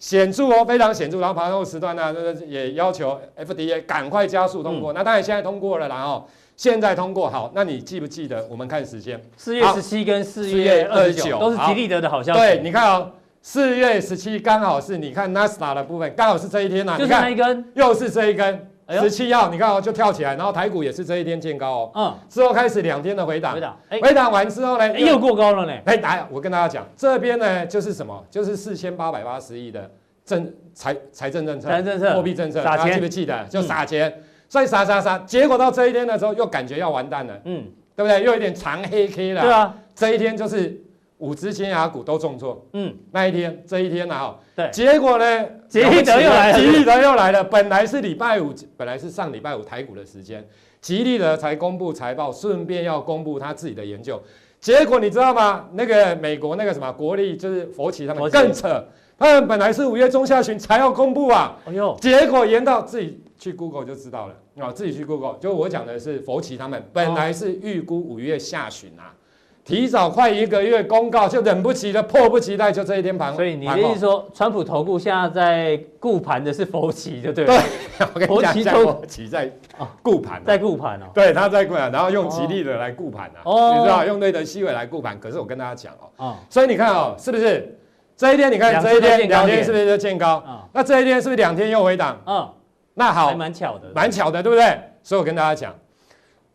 [0.03, 1.21] 显著哦，非常显著。
[1.21, 2.13] 然后盘后时段呢，
[2.45, 4.93] 也要求 FDA 赶快加速通过。
[4.93, 7.53] 那当然现在通过了，然后现在通过好。
[7.55, 8.45] 那你记不记得？
[8.51, 12.41] 我们看时间，四月十七跟四月二十九都是吉利德的好消息。
[12.41, 13.13] 对，你看哦，
[13.43, 18.72] 四月十七刚好是你看 Nasdaq 的部分，刚好是这一天呐，就是那一根，又是这一根。
[19.01, 21.91] 十七号，你看哦，就跳起来，然后台股也是这一天见高哦。
[21.95, 22.15] 嗯。
[22.29, 25.73] 之后开始两天的回档，回档，哎，回档完之后呢，又过高了呢。
[25.85, 28.25] 哎，来，我跟大家讲，这边呢就是什么？
[28.31, 29.91] 就是四千八百八十亿的
[30.25, 33.45] 政财财政政策、财政政策、货币政策，大家记不记得？
[33.47, 34.13] 就撒钱，
[34.49, 37.35] 所以撒撒撒，结果到这一天的时候，又感觉要完蛋了。
[37.45, 37.65] 嗯，
[37.97, 38.23] 对不对？
[38.23, 39.43] 又有点长黑 K 了。
[39.43, 40.81] 对啊，这一天就是。
[41.23, 47.45] 五只尖牙股都重挫，嗯，那一天这一天呢，哈，对，结果呢，吉利德又来了，吉利德又来了。
[47.45, 50.45] 本来是礼拜五，本来是上礼拜五台股的时间，
[50.81, 54.21] 吉利德才公布财报，顺便要公布他自己的研究。
[54.59, 55.69] 结果你知道吗？
[55.75, 58.85] 那个美国那个什么国力就是佛奇他们更扯，
[59.17, 64.35] 他们本来是五月中下旬才要公布啊，哎呦，结果延到自己去 Google 就知道了。
[64.59, 69.15] 啊，自己去 Google，就我讲的是佛奇他们本来是预估五月下旬啊。
[69.65, 73.33] 提早快一个月公告，就忍不及了，迫不及待，就这一天盘。
[73.35, 77.55] 所以你的意思说，川普投顾现在在顾盘的是佛旗，就对了。
[77.97, 79.49] 对， 我跟你讲， 佛旗在
[80.03, 81.07] 顾盘，在顾盘哦。
[81.15, 85.19] 对，他在顾盘，然后用吉利的来顾盘哦，你知道，用瑞德西韦来顾盘。
[85.21, 87.79] 可是我跟大家讲哦，所以你看哦，是不是
[88.17, 88.51] 这一天？
[88.51, 90.43] 你看这一天两天是不是就见高？
[90.73, 92.21] 那这一天是不是两天又回档？
[92.27, 92.49] 嗯，
[92.95, 94.77] 那好，还蛮巧的，蛮巧的，对不对？
[95.05, 95.73] 所以我跟大家讲。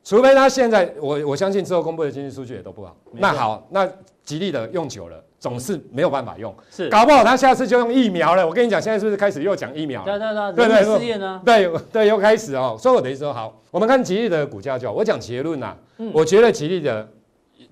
[0.07, 2.95] 除非他现在，我我相信之后公布的经济数据也都不好。
[3.11, 3.85] 那好，那
[4.23, 6.55] 吉利的用久了，总是没有办法用。
[6.71, 8.47] 是，搞不好他下次就用疫苗了。
[8.47, 10.17] 我跟你讲，现在是不是开始又讲疫苗了？
[10.17, 11.41] 对对对，对对试验呢？
[11.43, 12.77] 对对，又开始哦。
[12.79, 14.93] 所以我等于说，好，我们看吉利的股价就好。
[14.93, 15.75] 我讲结论呐，
[16.13, 17.05] 我觉得吉利的，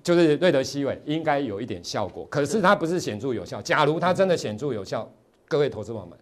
[0.02, 3.62] 就是瑞德西韦应该有一点效果，可是它不是显著有效。
[3.62, 5.10] 假如它真的显著有效，
[5.48, 6.18] 各位投资朋友们，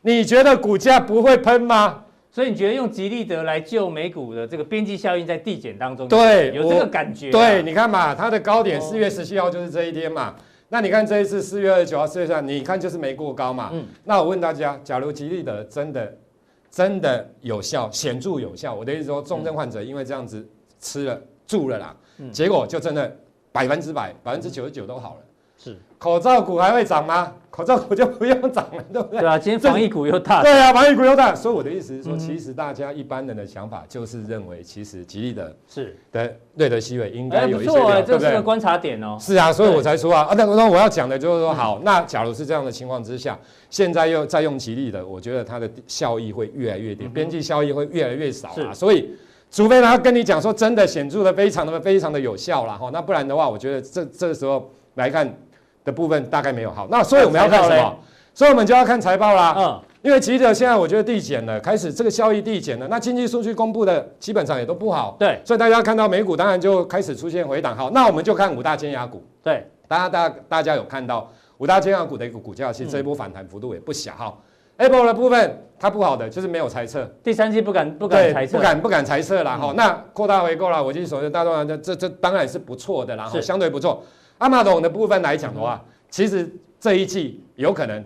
[0.00, 2.04] 你觉得股价不会喷吗？
[2.30, 7.32] 所以你觉得用吉利德来救美股的这个边际效应在递减当中，对，有这个感觉、啊。
[7.32, 10.36] 对，你看嘛，它的高点四月十七号就是这一天嘛。
[10.68, 13.70] 那你看这一次四月二十九号、四月三，你看就是没过高嘛。
[13.72, 13.86] 嗯。
[14.04, 16.14] 那我问大家，假如吉利德真的
[16.70, 20.46] 真的有效，显著有效，我的意思说，重症患者因为这样子
[20.78, 23.16] 吃了住了啦，嗯、结果就真的
[23.50, 25.20] 百分之百、百分之九十九都好了。
[25.98, 26.00] 是。
[26.00, 27.32] 口罩股还会涨吗？
[27.50, 29.18] 口罩股就不用涨了，对不对？
[29.18, 30.42] 对啊，今天防疫股又大。
[30.44, 31.34] 对啊，防疫股又大。
[31.34, 39.16] 所以我的意思是说，其实大家一般人的想法就是认为，其实吉利的是的瑞德西韦应该有一些，这是个观察点哦。
[39.18, 43.36] 是啊，所以我才说啊啊，那那我要讲的就是说，好，那假如是这样的情况之下，
[43.70, 48.72] 现在又再用吉利的，我觉得它的效益会越来越低，边际效益会越来越少啊。
[48.72, 49.10] 所以，
[49.50, 55.36] 除非他跟你讲说真的显著的非常的非常的有效了哈，那不然的话，我觉得这这个时候来看。
[55.84, 57.98] 的部分大概没有好，那所以我们要看什么？
[58.34, 59.52] 所以我们就要看财报啦。
[59.56, 62.86] 嗯，因为吉利现在我觉得递减了，开始这个效益递减了。
[62.86, 65.16] 那经济数据公布的基本上也都不好。
[65.18, 67.76] 对，所以大家看到美股当然就开始出现回档。
[67.76, 69.24] 好，那我们就看五大尖牙股。
[69.42, 74.12] 对，大家大大家有看到五大尖牙股的一个股价，其实这一波反弹幅度也不小。
[74.12, 74.38] 哈
[74.76, 79.58] ，Apple 的部分它不好的就是没有猜测，第三季不敢不敢猜测，不敢不敢猜测了。
[79.58, 84.04] 哈，那扩大回购了，我记得首先大众这这这当然是不错的，然后相对不错。
[84.38, 88.04] 阿玛总的部分来讲的话，其实这一季有可能，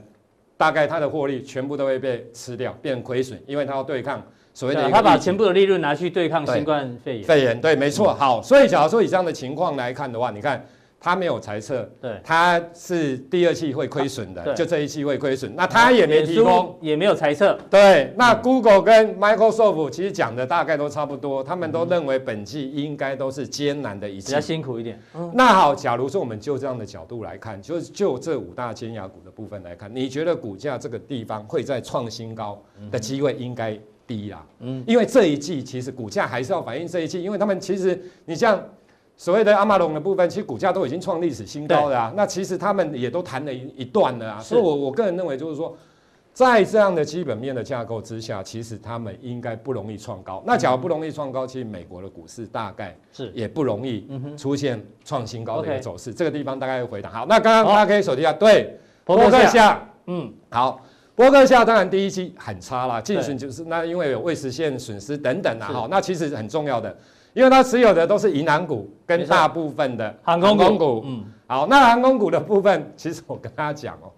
[0.56, 4.90] 大概它的获利全部都会被吃掉，变亏损，因为它要对抗所谓的。
[4.90, 7.24] 他把全部的利润拿去对抗新冠肺炎。
[7.24, 8.12] 肺炎对，没错。
[8.14, 10.64] 好，所以假如说以这样的情况来看的话，你看。
[11.04, 24.96] 他没有财测，对，他是第二期会亏损的，就这一期会亏损，那他也没提供，也没有财测，对，那 Google 跟 Microsoft 其实讲的大概都差不多，他们都认为本季应该都是艰难的一季，比较辛苦一点。
[25.34, 32.62] 那好，假如说我们就这样的角度来看，就就这五大尖牙股的部分来看，你觉得股价这个地方会再创新高
[32.92, 34.46] 的机会应该低啦？
[34.60, 38.64] 嗯，因为这一季其实股价还是要反映这一季，因为他们其实你像。
[39.22, 42.12] 所谓的阿玛龙的部分，其实股价都已经创历史新高了啊。
[42.16, 44.40] 那其实他们也都谈了一一段了啊。
[44.40, 45.76] 所以，我我个人认为，就是说，
[46.32, 50.42] 在这样的基本面的架构之下，其实他们应该不容易创高。
[50.44, 56.12] 那假如不容易创高，其实美国的股市大概是也不容易出现创新高的一个走势。
[56.12, 57.08] 这个地方大概会回答。
[57.08, 60.80] 好，那刚刚大家可以手机下对，波克夏，嗯，好，
[61.14, 65.68] 波克夏当然第一期很差啦，净损就是那因为有未实现损失等等啊。
[65.72, 66.96] 好，那其实很重要的。
[67.32, 74.12] 因为他持有的都是银行股跟大部分的航空股，嗯，好，那航空股的部分，其实我跟大家讲哦，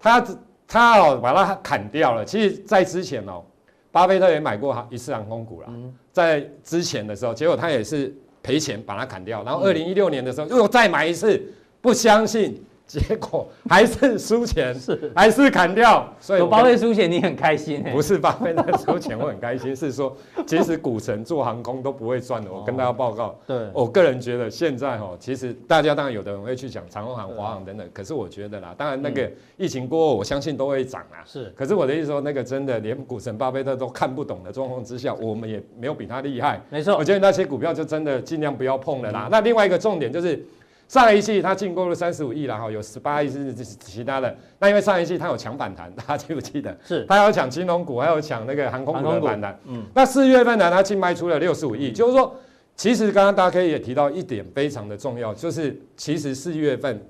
[0.00, 0.26] 他
[0.66, 2.24] 他哦把它砍掉了。
[2.24, 3.44] 其实，在之前哦，
[3.92, 5.68] 巴菲特也买过一次航空股了，
[6.12, 11.42] 在之前的时候，结果他也是赔钱把它砍掉，然后二零一六年的时候又再买一次，
[11.80, 12.62] 不相信。
[12.86, 17.82] 结果还是输钱，是还是砍掉，所以有巴菲特输钱你很开心？
[17.90, 22.52] 不是巴菲特输钱我很开心，是说其实股神做航空都不会赚的。
[22.52, 31.26] 我跟大家报告，对，我个人觉得现在哈，其实大家当然有的人会去讲长荣航、华航等等，可是我觉得啦，当然那个疫情过后，我相信都会涨啊。
[31.26, 36.62] 是，可是我的意思说，那个真的连股神巴菲特都看不懂的状况之下，我们也没有比他厉害。
[36.70, 39.28] 没错，我觉得那些股票就真的尽量不要碰了啦。
[39.28, 40.40] 那另外一个重点就是。
[40.88, 44.32] 上一季它进购了三十五亿了哈，有十八亿是其他的。
[44.60, 46.76] 那因为上一季它有抢反弹， 大家记不记得？
[46.84, 47.04] 是。
[47.06, 49.58] 它有抢金融股，还有抢那个航空股的反弹。
[49.64, 49.84] 嗯。
[49.92, 52.32] 那四月份呢，它净卖出了六十五亿，就是说，
[52.76, 57.04] 其实刚刚大家可以也提到一点非常的重要，就是其实四月份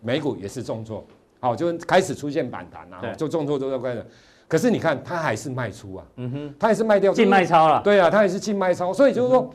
[0.00, 1.06] 美股也是重挫，
[1.38, 4.04] 好，就开始出现反弹了，就重挫都在关的。
[4.48, 7.80] 可是你看它还是卖出啊，嗯哼，它还是卖掉净卖超了。
[7.84, 9.48] 对啊，它还是净卖超，所以就是说。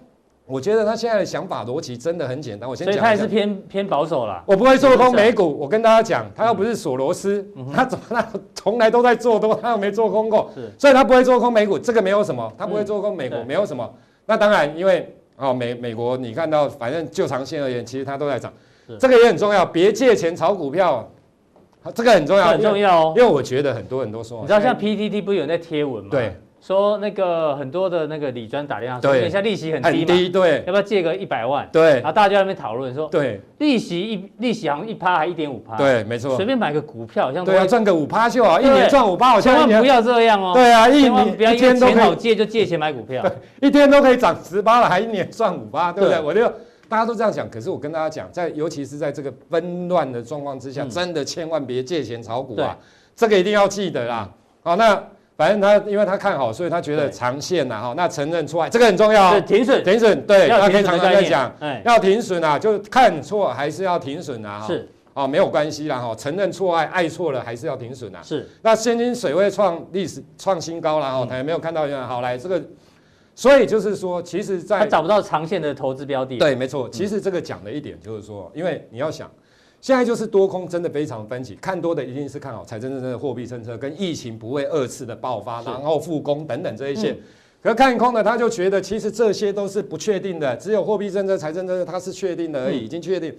[0.48, 2.70] 我觉得他现在的想法逻辑真的很简单。
[2.70, 4.42] 我先讲，所以他也是偏偏保守了。
[4.48, 5.58] 我不会做空美股。
[5.60, 10.50] 我跟大家讲，他又不是索罗斯，他怎么他从来都在做多，他又没做空过。
[10.56, 12.50] 是，所以他不会做空美股，这个没有什么。
[12.58, 13.94] 他不会做空美股，没有什么。
[14.26, 18.52] 那当然，因为哦美美国，你看到反正就长线而言，其实它都在涨。
[18.98, 21.06] 这个也很重要，别借钱炒股票，
[21.94, 23.14] 这个很重要，很重要哦。
[23.18, 26.10] 因为我觉得很多人都说，你知道像 PTT 不是有在贴文吗？
[26.10, 26.34] 对。
[26.68, 31.66] 说那个很多的那个理专打电话说，等一下利息很低嘛，对，要不要借个一百万？
[31.72, 40.52] 对，然后大家在那边讨论说，对，利息一利息好像一趴还一点五趴，对，没错，随便买个股票好像对啊，赚个五趴就好，一年赚五趴，千万不要这样哦。
[40.54, 43.26] 对啊，一年不要钱好借就借钱买股票，
[43.64, 46.20] 一天都可以涨十八了，还一年赚五趴，对不对？
[46.20, 46.46] 我就
[46.90, 52.78] 大家都这样讲，可是我跟大家讲，在尤其是在这个纷乱的状况之下，真的千万别借钱炒股啊，
[53.16, 54.30] 这个一定要记得啦。
[54.64, 55.02] 好，那。
[55.38, 59.40] 反正他，因为他看好，所以他觉得长线呐，哈，那承认错误，这个很重要。
[59.42, 61.54] 停损，停损，对，他可以常常在讲，
[61.86, 68.20] 要停损啊，就看错还是要停损啊，是，哦，没有关系啦，哈，承认错爱，爱错了还是要停损啊。
[68.24, 72.60] 是，那现金水位创历史创新高了，哈，他也没有看到好来这个，
[73.36, 76.40] 所以就是说，其实在他找不到长线的投资标的。
[76.40, 79.30] 对，没错，其实这个讲的一点就是说，因为你要想。
[79.80, 87.16] 现在就是多空真的非常分歧，看多的一定是看好财政政策、货币政策跟疫情不会二次的爆发，然后复工等等这一些。
[87.62, 93.34] 可看空的他就觉得其实这些都是不确定的，只有货币政策、财政政策它是确定的而已，已经确定。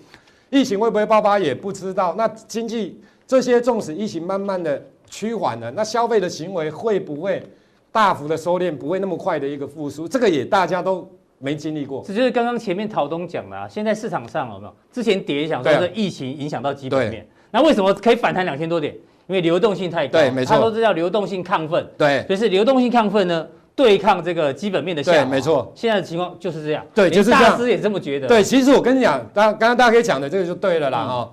[0.51, 2.15] 疫情会不会爆发也不知道。
[2.17, 7.43] 那经济这些纵使疫情慢慢的趋缓了，那消费的行为会不会
[7.93, 10.09] 大幅的收敛，不会那么快的一个复苏？
[10.09, 11.09] 这个也大家都。
[11.39, 13.69] 没经历过，这就是刚刚前面陶东讲的啊。
[13.69, 14.75] 现在市场上有没有？
[14.93, 18.93] 之前跌想说是疫情影响到基本面，那为什么可以反弹两千多点？
[19.29, 20.19] 因为流动性太高。
[20.19, 20.57] 对，没错。
[20.57, 21.87] 他说这叫流动性亢奋。
[21.97, 23.47] 对，所以是流动性亢奋呢，
[23.77, 25.19] 对抗这个基本面的下滑。
[25.19, 25.73] 对，没错。
[25.75, 26.85] 现在的情况就是这样。
[26.95, 27.43] 对，就是这样。
[27.43, 28.27] 大师也这么觉得。
[28.27, 31.33] 对，其实我跟你讲，刚刚刚大家可以讲的这个就对了啦哈。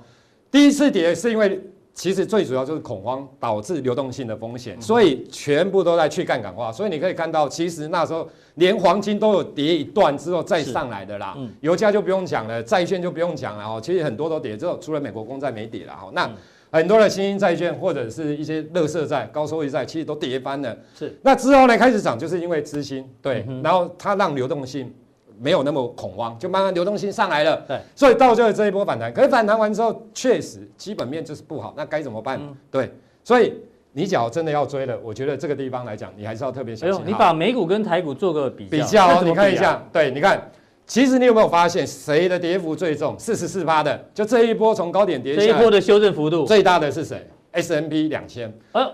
[0.52, 1.60] 第一次跌是因为。
[1.96, 6.70] 其实最主要就是恐慌导致流动性的风险，所以全部都在去杠杆化。
[6.70, 11.38] 所以你可以看到，其实那时候连黄金都有跌一段之后再上来的啦。
[11.62, 13.80] 油价就不用讲了，债券就不用讲了哦。
[13.82, 16.10] 其实很多都跌之后，除了美国公债没跌了哈。
[16.12, 16.30] 那
[16.70, 20.78] 很多的新兴债券或者是一些垃圾债、高收益债，其实都跌翻了。
[21.00, 21.18] 是。
[21.22, 24.94] 那之后呢，开始涨，就是因为资金对，然后它让流动性。
[25.40, 27.64] 没有那么恐慌，就慢慢流动性上来了。
[27.68, 29.14] 对，所以造就了这一波反弹。
[29.14, 32.40] 可是反弹完之后，确实基本面就是不好，那该怎么办？
[32.42, 32.92] 嗯、对，
[33.24, 33.54] 所以
[33.92, 37.02] 你只要真的要追了，我觉得这个地方来讲，你还是要特别小心。
[37.06, 40.52] 你把美股跟台股做个比较，比较、哦，你看一下， 对，你看，
[40.86, 43.16] 其实你有没有发现谁的跌幅最重？
[43.18, 48.54] 四十四趴的，就这一波从高点跌下来，这一波的修正幅度最大的是谁？S&P 两千。
[48.74, 48.92] 呃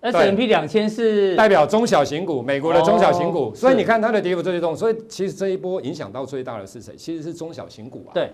[0.00, 0.16] ，S。
[0.16, 6.94] M P 两千是代表中小型股，美国的中小型股，所以你看它的跌幅最重，所以其实这一波影响到最大的是谁？
[6.96, 8.12] 其实是中小型股啊。
[8.12, 8.30] 对，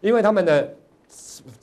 [0.00, 0.72] 因为他们的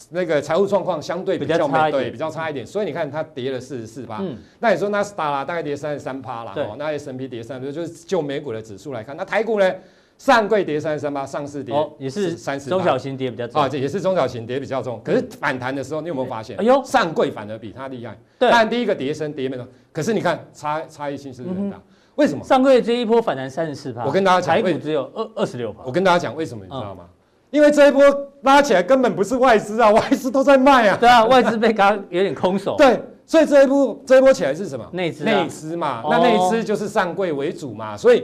[0.09, 4.21] 那个财务状况相对比较差一点，比较差一点，所以你看它跌了四十四趴。
[4.59, 6.53] 那你说纳斯达啦，大概跌三十三趴啦。
[6.55, 9.73] 哦，那 S&P 跌三，就是就美股的指数来看，那台股呢？
[10.17, 14.99] 上柜跌三十三八，上市跌也是三十，中小型跌比较重啊，这也是中小型跌比较重。
[15.03, 16.57] 可是反弹的时候，你有没有发现？
[16.57, 18.17] 哎呦，上柜反而比它厉害。
[18.39, 21.79] 对，但第一个跌深跌没多，可是你看差差异性是不是很大？
[22.15, 22.43] 为什么？
[22.43, 25.83] 上柜这一波反弹三十四趴，我跟大家讲，台股只有二二十六趴。
[25.85, 27.03] 我跟大家讲为什么，你知道吗？
[27.51, 28.03] 因为这一波
[28.41, 30.97] 拉起来根本不是外资啊， 外资都在卖啊。
[30.99, 32.75] 对啊，外资被刚有点空手。
[32.79, 34.83] 对，所以这一波这一波起来是什么？
[34.93, 36.03] 内资，内资嘛。
[36.09, 38.23] 那内资就是上柜为主嘛，所以。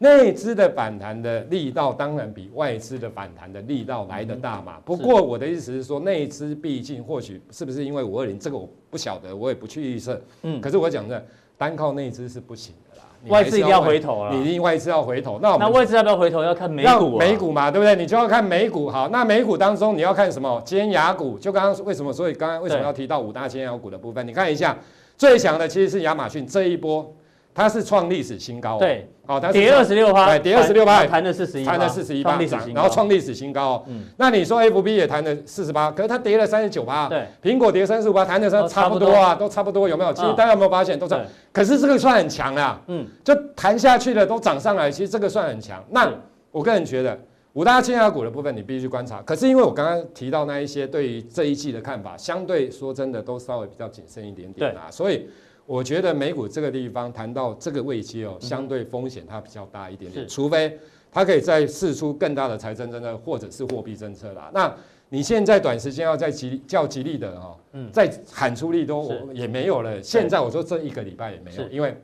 [0.00, 4.76] 内资的反弹的力道当然比外资的反弹的力道来得大嘛。
[4.84, 10.20] 不过我的意思是说，内资毕竟或许是不是因为五二零这个我不晓得，我也不去预测。
[10.42, 11.24] 嗯，可是我讲的
[11.56, 13.04] 单靠内资是不行的啦。
[13.26, 15.40] 外资一定要回头了，你另外一次要回头。
[15.42, 16.44] 那那外资要不要回头？
[16.44, 17.96] 要看美股啊，美股嘛，对不对？
[17.96, 18.88] 你就要看美股。
[18.88, 20.62] 好，那美股当中你要看什么？
[20.64, 21.36] 尖牙股。
[21.36, 22.12] 就刚刚为什么？
[22.12, 24.24] 所以刚刚为什么要提到五大尖牙股的部分？
[24.24, 24.78] 你看一下，
[25.16, 27.12] 最强的其实是亚马逊这一波。
[27.54, 32.38] 它是创历史新高，哦，对，好，它跌二十六趴，对，跌二十六趴，弹了四十一，弹了四十一趴，
[32.74, 40.14] 然后创历史新高，嗯，那你说 FB 也弹了四十八，可是它跌了三十九趴，对，苹果跌三十五趴，弹的差差不多啊，都差不多，有没有？
[40.14, 41.20] 其实大家有没有发现都差，
[41.52, 45.84] 可是这个算很强啊，嗯，就弹下去的都涨上来，其实这个算很强。
[45.90, 46.10] 那
[46.50, 47.20] 我个人觉得
[47.52, 55.28] 五大尖牙股的部分你必须观察，可是因为我刚刚提到那一些对于这一季的看法，相对说真的都稍微比较谨慎一点点啊，所以。
[55.68, 60.78] 我觉得美股这个地方谈到这个位阶哦，相对风险它比较大一点点，除非
[61.12, 64.50] 它可以再试出更大的财政政策或者是货币政策啦。
[64.54, 64.74] 那
[65.10, 67.54] 你现在短时间要再吉叫吉利的哈，
[67.92, 70.02] 再喊出利多也没有了。
[70.02, 71.94] 现在我说这一个礼拜也没有，因为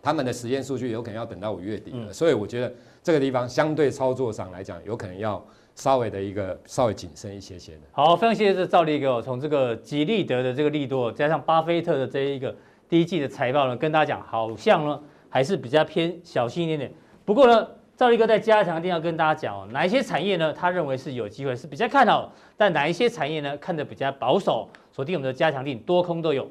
[0.00, 2.72] 他们的实验数据有可能要等到五月底了，所以我觉得
[3.02, 5.44] 这个地方相对操作上来讲，有可能要
[5.74, 7.80] 稍微的一个稍微谨慎一些些的。
[7.92, 12.54] 好，非常谢谢这赵力哥，从这个吉利德的这个利多，加上巴菲特的这一个。
[12.92, 15.00] 第一季的财报呢，跟大家讲，好像呢
[15.30, 16.92] 还是比较偏小心一点点。
[17.24, 20.52] 不过呢，赵力哥在加强定要跟大家讲哦，哪一些产业呢？
[20.52, 24.68] 他认为是有机会，是比较看好；但哪一些产业呢，看得比较保守。
[24.94, 26.46] 锁定我们的加强定，多空都有。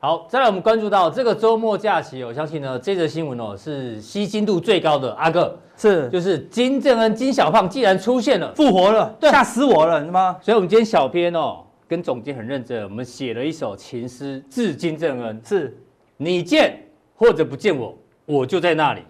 [0.00, 5.14] 好，再来我们关注到这个周末假期，我相信呢这则新闻哦是吸金度最高的。
[5.14, 10.36] 阿哥是就是金正恩金小胖既然出现了，复活了，吓死我了，是吗？
[10.42, 11.62] 所以我们今天小编哦。
[11.88, 15.76] 跟总监很认真，我们写了一首情诗致金正恩，是
[16.16, 16.78] 你见
[17.14, 19.02] 或者不见我，我就在那里，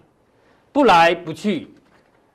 [0.71, 1.67] 不来不去，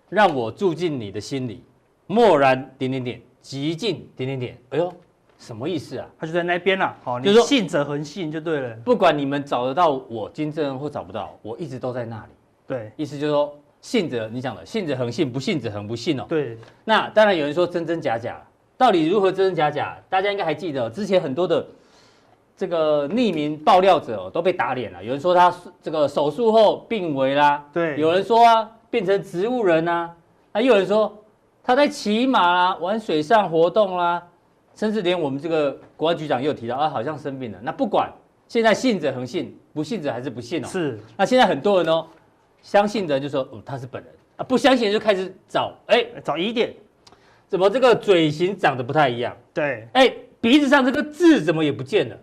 [0.09, 1.63] 让我住进你的心里，
[2.07, 4.59] 默然点点点，极尽点点点。
[4.71, 4.93] 哎呦，
[5.39, 6.09] 什么意思啊？
[6.19, 8.77] 他就在那边了，好，你信者恒信就对了。
[8.85, 12.33] 不管你们找得到我金正恩或找不到，我一直都在那里。
[12.67, 16.27] 对，意思就是说，信者你讲的，信者恒信，不信者恒不信哦。
[16.29, 18.43] 对，那当然有人说真真假假。
[18.83, 19.97] 到底如何真真假假？
[20.11, 21.65] 大家应该还记得，之前很多的
[22.57, 25.05] 这个匿名爆料者都被打脸了。
[25.05, 30.13] 有人说他这个手术后病危啦，对；有人说啊变成植物人啊，
[30.51, 31.17] 啊，又有人说
[31.63, 34.21] 他在骑马啦、玩水上活动啦，
[34.75, 37.59] 甚至连我们这个国安局长也有提到啊，好像生病了。
[37.63, 38.13] 那不管，
[38.49, 40.67] 现在信者恒信，不信者还是不信哦。
[40.67, 40.99] 是。
[41.17, 42.05] 那现在很多人哦，
[42.63, 46.75] 相信的就说哦他是本人啊，不相信的就开始找哎找疑点。
[47.53, 49.37] 怎么这个嘴型长得不太一样？
[49.53, 50.11] 对，哎，
[50.41, 52.17] 鼻子上这个痣怎么也不见了？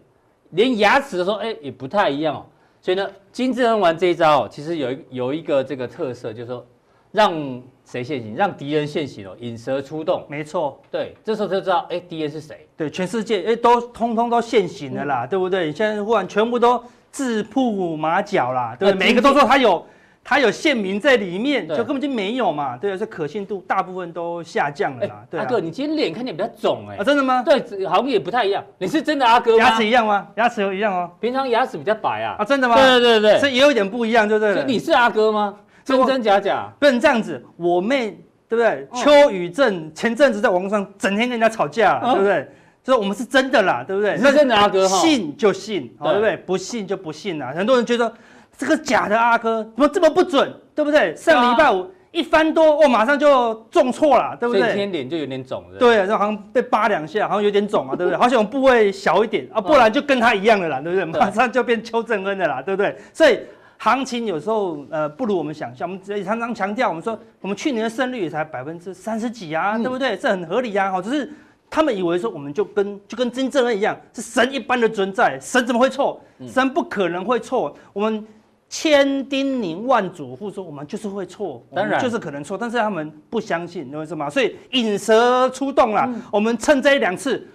[0.50, 2.44] 连牙齿的时候，哎，也不太一样哦。
[2.82, 6.66] 所以呢，金正恩玩这一招哦，其实有一有一个这个特色，就是说
[7.12, 10.26] 让谁现形，让敌人现形哦，引蛇出洞。
[10.28, 12.68] 没错，对，这时候就知道，哎，敌人是谁？
[12.76, 15.72] 对，全世界哎都通通都现形了啦，嗯、对不对？
[15.72, 19.08] 现在忽然全部都自曝马脚啦，对不对？
[19.08, 19.86] 每个都说他有。
[20.24, 25.26] 他有县民在里面，就根本就没有嘛，对啊，这可信度大部分都下降了啦。
[25.28, 27.42] 对，阿哥，你今天脸看起来比较肿哎，啊，真的吗？
[27.42, 28.64] 对，好像也不太一样。
[28.78, 29.64] 你是真的阿哥吗？
[29.66, 30.28] 牙齿一样吗？
[30.36, 31.10] 牙齿有一样哦。
[31.20, 32.36] 平常牙齿比较白啊。
[32.38, 32.76] 啊，真的吗？
[32.76, 34.64] 对对对对，所以也有点不一样，对不对？
[34.66, 35.56] 你是阿哥吗？
[35.84, 37.44] 真真假假，不能这样子。
[37.58, 38.12] 我妹
[38.48, 38.88] 对不对？
[38.94, 42.48] 邱宇正前阵子在网络上整天跟人家吵架，对不对？
[42.84, 44.16] 所以我们是真的啦，对不对？
[44.16, 46.38] 是真的阿哥，信就信，对不对？
[46.38, 47.52] 不信就不信啦。
[47.56, 48.14] 很多人觉得。
[48.60, 51.16] 这个假的阿哥怎么这么不准，对不对？
[51.16, 54.60] 上礼拜五一翻多，哦，马上就中错了，对不对？
[54.62, 55.80] 所以今天脸就有点肿了。
[55.80, 58.18] 对，就好像被扒两下，好像有点肿啊，对不对？
[58.20, 61.22] 好像部位小一点啊，不然就跟他一样的啦，对不对？
[61.22, 62.94] 马上就变邱正恩的啦，对不对？
[63.14, 63.40] 所以
[63.78, 70.18] 行情有时候呃不如我们想象，我们也常常强调，我们说我们去年的胜率也才百分之三十几啊，对不对？
[70.18, 71.32] 这很合理啊，好，只是
[71.70, 76.22] 他们以为说我们就跟就跟金正恩一样是神一般的存在，神怎么会错？
[76.46, 78.28] 神不可能会错，我们。
[78.70, 84.30] 千叮咛万嘱咐说，我们就是会错，当然就是可能错，但是他们不相信，你知道吗？
[84.30, 86.06] 所以引蛇出洞了。
[86.08, 87.48] 嗯、我们趁这一两次，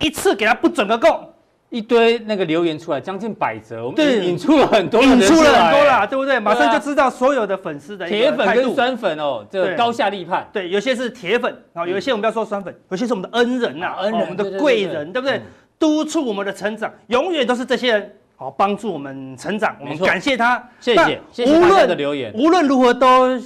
[0.00, 1.20] 一次给他不准个够，
[1.68, 6.40] 一堆那个留言出来，将近百则，我们引出了很多，引出了很多啦，对不对？
[6.40, 10.48] 马上就知道所有的粉丝的铁粉跟酸粉哦，这个高下立判。
[10.52, 15.40] 对，有些是铁粉，然后有一些我们不要说酸粉，有些是我们的恩人呐、啊，恩人，我们的贵人，对不对？
[15.78, 18.16] 督促我们的成长，永远都是这些人。
[18.40, 22.32] 好，帮助我们成长，我们感谢他，谢谢，谢谢大家的留言。
[22.34, 23.38] 无论如何都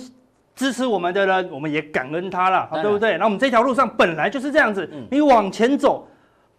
[0.54, 3.18] 支持我们的人，我们也感恩他了，对不对？
[3.18, 6.06] 那我们这条路上本来就是这样子，你往前走，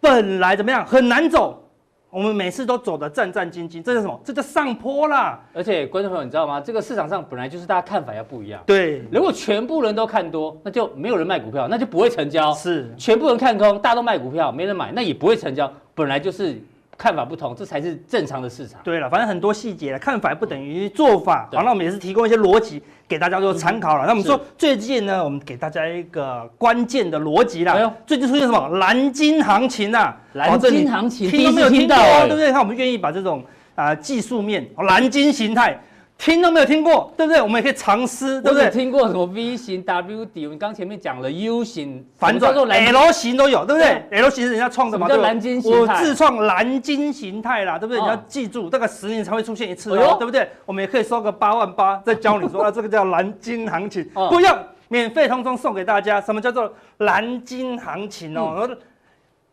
[0.02, 1.64] 本来怎么样很难走，
[2.10, 4.20] 我们每次都走得战战兢兢，这是什么？
[4.22, 5.40] 这叫上坡啦。
[5.54, 6.60] 而且观众朋友，你知道吗？
[6.60, 8.62] 这个市场上本来就是大家看法要不一样。
[8.66, 12.52] 对，如果全部人都看多，那就没有人卖股票，那就不会成交。
[12.52, 15.72] 是，全部人看空，大家都卖股票，没人买，那也不会成交。
[15.94, 16.60] 本来就是。
[16.98, 18.80] 看法不同，这才是正常的市场。
[18.82, 21.48] 对了，反正很多细节看法不等于做法。
[21.52, 24.04] 好，那我们也是提供一些逻辑给大家做参考了。
[24.04, 27.74] 嗯、那我们说最近呢，我们给大家一个关键的逻辑啦。
[27.74, 30.16] 哎呦，最近出现什么蓝金行情啊？
[30.32, 32.50] 蓝金行情，听都没有听到、欸，对不对？
[32.50, 33.44] 看我们愿意把这种
[33.74, 35.78] 啊、呃、技术面蓝金形态。
[36.18, 37.40] 听都没有听过，对不对？
[37.42, 38.70] 我们也可以尝试，对不对？
[38.70, 40.46] 听过什么 V 型、W 底？
[40.46, 45.06] 我们刚前面讲了 U 型，反转 L 型都有，对不对？L 型是人家创的嘛？
[45.08, 45.94] 叫蓝金形态。
[45.94, 48.00] 我自创蓝金形态啦，对不对？
[48.00, 50.48] 你要记住，大概十年才会出现一次哦，对不对？
[50.64, 54.58] 我们也可以收个八万八，再教你说 啊，这个叫蓝金行情，不用，
[54.88, 56.20] 免费通通送给大家。
[56.20, 58.68] 什么叫做蓝金行情哦？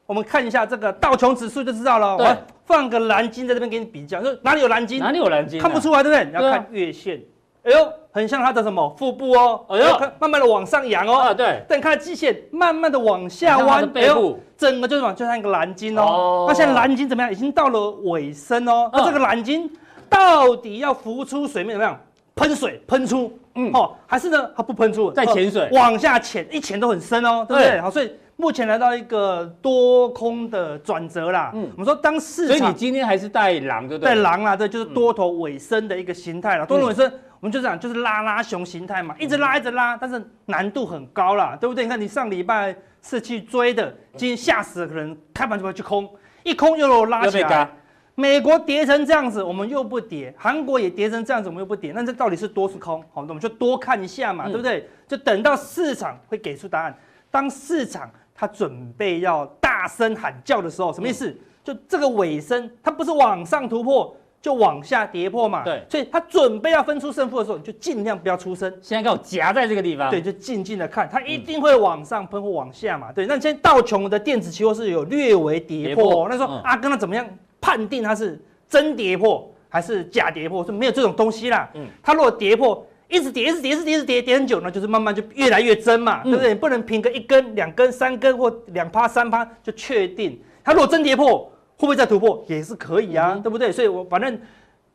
[0.05, 2.17] 我们看一下这个道琼指数就知道了。
[2.17, 2.35] 对。
[2.65, 4.99] 放个蓝金在这边给你比较，说哪里有蓝金？
[4.99, 5.59] 哪里有蓝金？
[5.59, 6.25] 看不出来，对不对？
[6.25, 7.21] 你要看月线。
[7.63, 9.65] 哎呦，很像它的什么腹部哦。
[9.67, 11.15] 哎呦，看慢慢的往上扬哦。
[11.19, 11.61] 啊，对。
[11.67, 15.13] 但你看季线慢慢的往下弯，哎呦，整个就是往？
[15.13, 16.45] 就像一个蓝金哦。
[16.47, 17.31] 那现在蓝金怎么样？
[17.31, 18.89] 已经到了尾声哦。
[18.93, 19.69] 那这个蓝金
[20.09, 21.99] 到底要浮出水面怎么样？
[22.35, 24.49] 喷水喷出，嗯，哦，还是呢？
[24.55, 27.81] 它不喷出，在潜水，往下潜，一潜都很深哦，对不对？
[27.81, 28.11] 好，所以。
[28.35, 34.09] 目前来到一个多空的转折啦，嗯，我们说当市场，所以你今天还是带狼对不对？
[34.09, 36.65] 带狼啦，这，就是多头尾声的一个形态了。
[36.65, 37.05] 多头尾声，
[37.39, 41.83] 我们就讲就是拉拉熊形态嘛，一直拉一直拉，但是难度很高啦，对不对？
[41.83, 46.09] 你看你上礼拜是去追的，今天吓死了，可能开盘就会去空，
[46.43, 47.69] 一空又拉起来。
[48.15, 51.91] 美国跌成这样子，我们又不跌；韩国也跌成这样子，我们又不跌。
[51.95, 53.01] 那这到底是多是空？
[53.11, 54.87] 好，那我们就多看一下嘛，对不对？
[55.07, 56.95] 就等到市场会给出答案。
[57.31, 61.35] 当市场他准备要大声喊叫的时候，什么意思？
[61.63, 65.63] 就这个尾声，它不是往上突破，就往下跌破嘛。
[65.63, 68.69] 对，所以他准备要分出胜负的时候，你就尽量不要出声。
[68.81, 70.09] 现在给我夹在这个地方。
[70.09, 73.13] 对，就静静的看，它一定会往上喷或往下嘛。
[73.13, 76.27] 对，那现在道琼的电子期货是有略微跌破。
[76.27, 77.25] 那时候阿哥那怎么样
[77.61, 80.65] 判定它是真跌破还是假跌破？
[80.65, 81.69] 是没有这种东西啦。
[81.75, 82.85] 嗯，它如果跌破。
[83.13, 86.55] 一直跌，一直跌，一直跌，一直跌，跌很久呢，就是慢慢就越来越增嘛，嗯、对不对？
[86.55, 90.41] 不能凭个一根、两根、三根或两趴、三趴就确定。
[90.63, 91.39] 它如果真跌破，
[91.77, 92.43] 会不会再突破？
[92.47, 93.71] 也是可以啊，嗯、对不对？
[93.71, 94.39] 所以我反正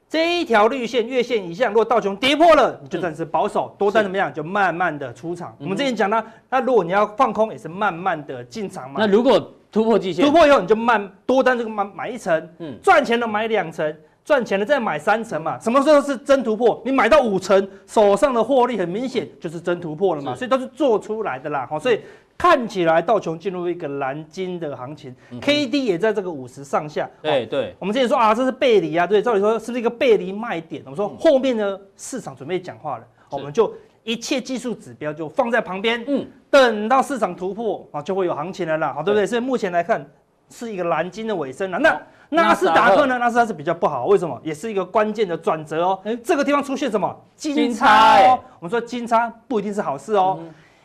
[0.08, 4.34] 这一条绿线、月线以下，如果道琼跌破了，你就暂时保守，多单怎么样？
[4.34, 5.50] 就慢慢的出场。
[5.58, 8.96] 是我们之前讲呢，那如果你要放空，也是慢慢的进场嘛。
[8.98, 13.94] 那如果突破季线，突破以后你就慢多单这个买买一层，嗯，赚钱的买两层。
[14.28, 16.82] 赚钱了再买三成嘛，什么时候是真突破？
[16.84, 21.66] 你买到五成，手上的获利很明显就是真突破了嘛，所以都是做出来的啦。
[21.66, 21.98] 好，所以
[22.36, 27.08] 看起来道琼进入一个蓝金的行情，嗯、，K D 也在这个五十上下。
[27.22, 30.82] 对对，我们之前说啊，这是背离啊，对，照理说是不是一个背离卖点？
[30.84, 33.72] 我们说后面呢，市场准备讲话了，我们就
[34.04, 39.26] 一切技术指标就放在旁边，嗯，等到市场突破啊，就会有行情了啦，好，对不对？
[39.26, 40.06] 所以目前来看
[40.50, 41.98] 是一个蓝金的尾声了，那。
[42.30, 43.18] 纳斯达克呢？
[43.18, 44.38] 纳斯达克是比较不好，为什么？
[44.44, 45.98] 也是一个关键的转折哦。
[46.22, 48.38] 这个地方出现什么金叉哦？
[48.58, 50.38] 我们说金叉不一定是好事哦。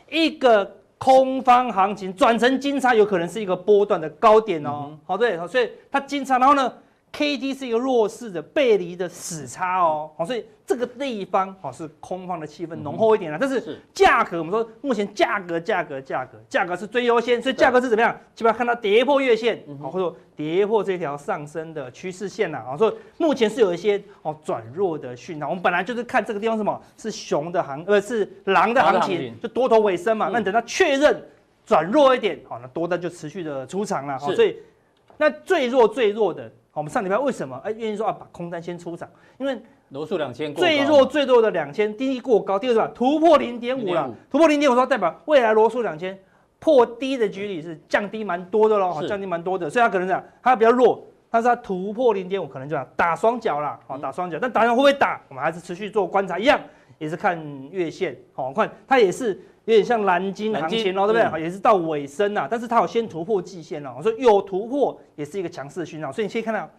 [0.09, 4.97] 一个空方行情转成金叉，有可能是一个波段的高点哦。
[5.05, 6.71] 好，对，所以它金叉，然后呢
[7.13, 13.37] ？K D 是一个弱势的背离的死叉哦，好，所以这个地方好是空方的气氛浓厚一点了。
[13.39, 18.19] 但是价格，我们说目前价格价格价格价格是最优先，所以价格是怎么样？
[18.33, 25.47] 基本上看到跌破月线，好，或者说跌破这条上升的趋势线了，啊，所以目前是有一些哦转弱的讯号。
[25.49, 30.31] 我们本来就是看这个地方什么是熊的行，呃是狼的行情，就多头尾声嘛。
[30.33, 31.23] 那你等到确认
[31.63, 34.17] 转弱一点，好，那多单就持续的出场了。
[34.17, 34.57] 好，所以
[35.15, 36.51] 那最弱最弱的。
[36.73, 39.07] 我们上礼拜为什么哎愿意说要把空单先出场？
[39.37, 42.91] 因为罗素两千最弱最弱的两千，第一过高，第二是吧？
[42.95, 46.17] 突破零点五了，突破零点五说代表未来罗素两千
[46.59, 55.21] 破低的几率是降低蛮多的喽，降低蛮多的，所以它可能这样，它比较弱，但是它突破零点五可能就要打双脚了，好打双脚，但打完会不会打？
[55.29, 56.59] 我们还是持续做观察，一样
[56.97, 59.39] 也是看月线，好看它也是。
[59.65, 61.41] 有点像蓝金行情哦，对不对？
[61.41, 63.93] 也是到尾声了，但是它有先突破季线了。
[63.97, 66.69] 我说有突破也是一个强势的讯号，所以你可以看到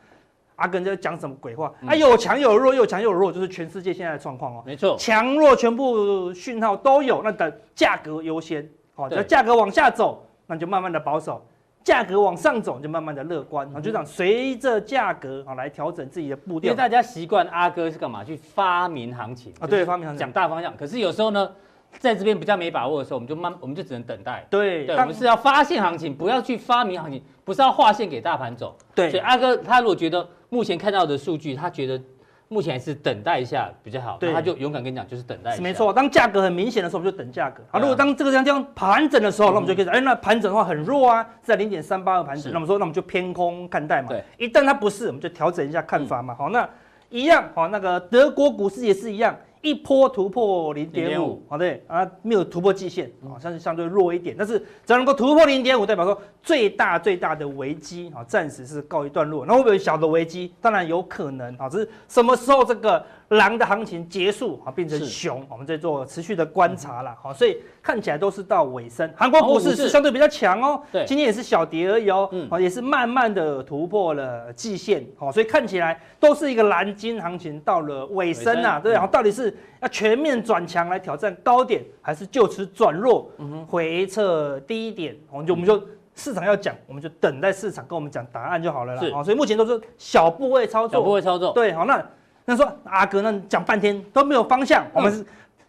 [0.57, 1.73] 阿根在讲什么鬼话？
[1.87, 4.63] 啊，有强有弱，有强有弱，就是全世界现在的状况哦。
[4.67, 8.69] 没错，强弱全部讯号都有，那等价格优先。
[8.95, 11.41] 好，那价格往下走，那就慢慢的保守；
[11.83, 13.67] 价格往上走，就慢慢的乐观。
[13.75, 16.71] 啊，就这样随着价格啊来调整自己的步调。
[16.71, 18.23] 因为大家习惯阿哥是干嘛？
[18.23, 19.67] 去发明行情啊？
[19.67, 20.77] 对，发明行情，讲大方向。
[20.77, 21.51] 可是有时候呢？
[21.99, 24.47] 在这边比较没把握的时候，我们就慢，我们就只能等待。
[24.51, 28.77] 对，对，我们是要发现行情，不要去发明行情，不是要画线给大盘走。
[28.95, 32.01] 对，所以阿哥他如果觉得目前看到的数据，他觉得
[32.49, 34.19] 目前还是等待一下比较好。
[34.19, 35.57] 对，他就勇敢跟你讲，就是等待。
[35.59, 37.63] 没错，当价格很明显的时候，我们就等价格。
[37.71, 42.53] 好，如果当这个地方盘整的时候，那我们就可以说，哎，那盘整的话很弱啊，是在零点三八二盘整。
[42.53, 44.09] 那我们说，那我们就偏空看待嘛。
[44.09, 46.35] 对，一旦它不是，我们就调整一下看法嘛。
[46.35, 46.69] 好，那
[47.09, 49.37] 一样，好，那个德国股市也是一样。
[49.65, 59.47] 一波突破零点五，好对啊，没有突破季线，好像是相对弱一点，但是只要能够突破零点五，代表说最大最大的危机啊，暂时是告一段落。
[59.47, 60.53] 那会不会有小的危机？
[60.61, 63.03] 当然有可能啊，只是什么时候这个
[63.37, 67.17] 狼的行情结束啊，变成熊，我们在做持续的观察了。
[67.23, 69.09] 好，所以看起来都是到尾声。
[69.17, 79.55] 韩国股市是相对比较强哦，对，今天也是小跌而已哦，嗯，也是慢慢的突破了季线，好，所以看起来都是一个蓝金行情到了尾声啊，对，然后到底是。
[79.83, 83.31] 要全面转强来挑战高点，还是就此转弱，
[83.69, 85.15] 回撤低点？
[85.31, 85.79] 我们就我们就
[86.15, 89.03] 市场要讲，我们就等待市场跟我们讲答案就好了啦。
[89.03, 91.53] 是，所以目前都是小部位操作，小部位操作。
[91.53, 92.03] 对，好，那
[92.45, 95.25] 那说阿哥，那讲半天都没有方向，我们是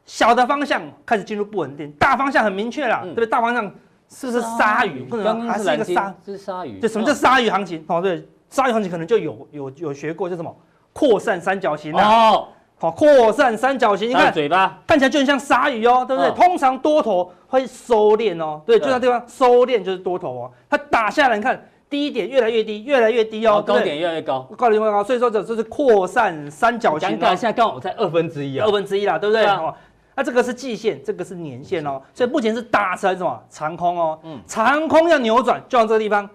[0.06, 3.28] 小的方向开始进入不稳定，大方向很明确了，对不对？
[3.28, 3.72] 大方向
[4.10, 5.04] 是不是鲨鱼？
[5.04, 6.14] 不能还是一个鲨？
[6.26, 6.80] 是鲨鱼。
[6.80, 7.84] 就什么叫鲨鱼行情？
[7.88, 10.56] 哦，对，鲨鱼行情可能就有有有学过，叫什么
[10.94, 12.50] 扩散三角形哦。
[12.78, 16.30] 好，扩散三角形，你看嘴巴看起来就很像鲨鱼哦，对不对？
[16.32, 20.52] 通常多头会收敛哦，对，就那地方收敛就是多头哦。
[20.70, 21.66] 它打下来，你看
[21.96, 25.02] 低点越来越低，越来越低哦，高点越来越高，高点越来越高。
[25.02, 27.08] 所以说这这是扩散三角形。
[27.12, 29.46] 尴尬，现在刚好在二分之一啊，二分之一啦，对不对？
[29.46, 29.74] 哦，
[30.14, 32.02] 那这个是季线，这个是年线哦。
[32.14, 34.20] 所以目前是打成什么长空哦？
[34.24, 36.30] 嗯，长空要扭转，就往这个地方，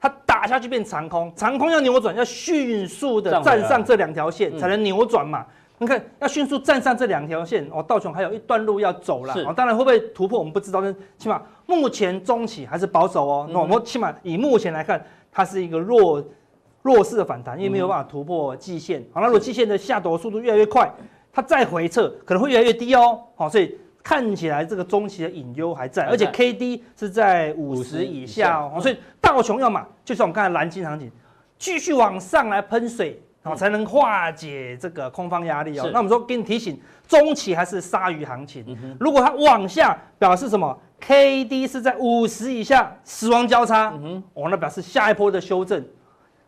[0.00, 5.44] 它打下去变长空，长空要扭转，要迅速的站上这两条线才能扭转嘛。
[5.84, 9.34] 你看，要迅速站上这两条线哦，道琼还有一段路要走了。
[9.46, 13.48] 哦，当然会不会突破我们不知道，但起码目前中期还是保守哦。
[13.50, 16.24] 那我们起码以目前来看，它是一个弱
[16.82, 19.04] 弱势的反弹，因为没有办法突破季线。
[19.12, 20.90] 好，那如果季线的下陡速度越来越快，
[21.32, 23.20] 它再回撤可能会越来越低哦。
[23.36, 28.80] 好，所以看起来这个中期的隐忧还在，而且 K D 是在五十以下哦。
[28.80, 31.10] 所以道琼要嘛，就是我们刚才蓝金行情
[31.58, 33.20] 继续往上来喷水。
[33.44, 35.90] 好，才能化解这个空方压力哦。
[35.92, 38.64] 那我们说给你提醒，中期还是鲨鱼行情。
[38.98, 43.92] 如果它往下，表示什么？K D 是在五十以下，死亡交叉。
[44.02, 45.84] 嗯哦，那表示下一波的修正，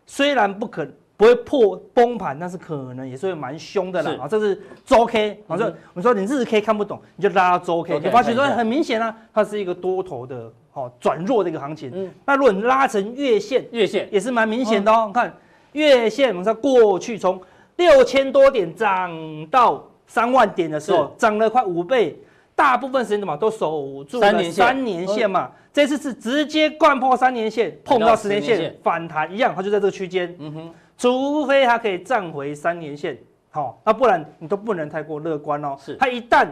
[0.07, 0.89] 虽然不可
[1.19, 4.23] 不会破崩盘，但是可能也是会蛮凶的啦。
[4.23, 5.45] 啊，这是周 K。
[5.47, 12.11] 好，说我们说你日 K 看不懂，你就拉到周 K，你发现说很明显啊，它是一个多头的哦转弱的一个行情。
[12.25, 15.05] 那如果你拉成月线，月线也是蛮明显的哦。
[15.09, 15.31] 你看。
[15.77, 17.39] 月线，我们说过去从
[17.77, 22.19] 六千多点涨到三万点的时候，涨了快五倍，
[22.55, 25.53] 大部分时间怎么都守住了三年线嘛。
[25.75, 30.35] 这次是直接掼破三年线，碰到十年线反弹一样，它就在这个区间。
[30.39, 33.19] 嗯哼，除非它可以站回三年线，
[33.51, 35.77] 好，那不然你都不能太过乐观哦。
[35.79, 36.47] 是，它一旦。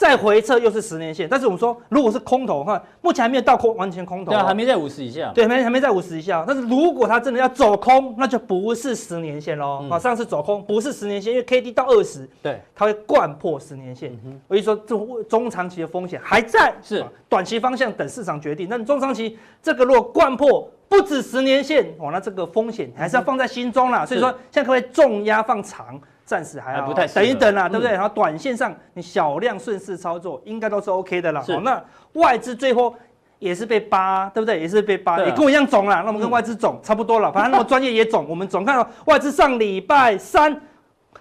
[0.00, 6.42] 再回撤又是十年线，但是我们说，如果是空头的话，目前还没有到空完全空头，对，还没在五十以下，对，还没还没在五十以下。
[6.48, 9.86] 但是如果它真的要走空，那就不是十年线喽。
[9.90, 14.08] 啊、嗯，上次走空不是十年线，因为 K D 到二十，对，它会贯破十年线。
[14.48, 18.68] 所以、嗯、哼说，这种中长期的风险还在，是短期方向等市场决定。
[18.70, 24.04] 那中长期这个如果贯破不止十年线，哦，那这个风险还是要放在心中啦。
[24.04, 26.00] 嗯、所以说，现在可不可以重压放长？
[26.30, 27.90] 暂时还要不太等一等啦，对不对？
[27.90, 31.42] 然后短线上你小量顺势操作，应该都是 OK 的啦。
[31.44, 32.94] 好，那外资最后
[33.40, 34.60] 也是被扒，对不对？
[34.60, 36.02] 也是被扒，也跟我一样肿啦。
[36.02, 38.24] 那我们跟外资总差不多了，反正那么专业也肿。
[38.28, 40.56] 我们总看到外资上礼拜三、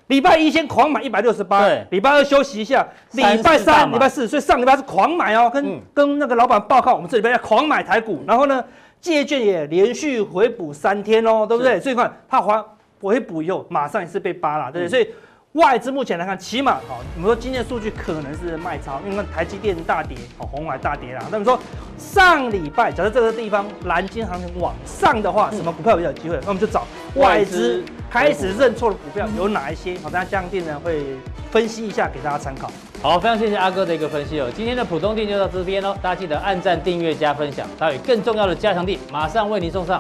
[0.06, 5.50] 礼拜一先狂买一百六十八，礼拜二休息一下，礼拜三、礼拜四，所以上礼拜是狂买哦。
[5.52, 8.64] 跟跟那个老板报告，我们这礼拜要狂买台股，然后呢，
[9.02, 11.80] 借券也连续回补三天哦，对不对？
[11.80, 12.64] 所以看他还。
[13.02, 14.90] 回补以后，马上也是被扒了，对不对？
[14.90, 15.16] 嗯、所以
[15.54, 21.24] 外资目前来看，起码哦，我们说今天数据可能是卖超，因为台积电大跌，哦，鸿海大跌啦。
[21.32, 21.60] 那么说
[21.98, 26.38] 上礼拜，假设这个地方蓝金行情往上的话，什么股票比较有机会？
[26.42, 26.86] 那我们就找
[27.16, 29.98] 外资开始认错的股票有哪一些？
[30.04, 31.04] 好，大家加强錠呢会
[31.50, 32.70] 分析一下给大家参考。
[33.02, 34.48] 好，非常谢谢阿哥的一个分析哦。
[34.54, 40.00] 今天的普通店就到这边喽，大家记得按赞、订阅、加分享，还有更重要的加强錠马上为您送上。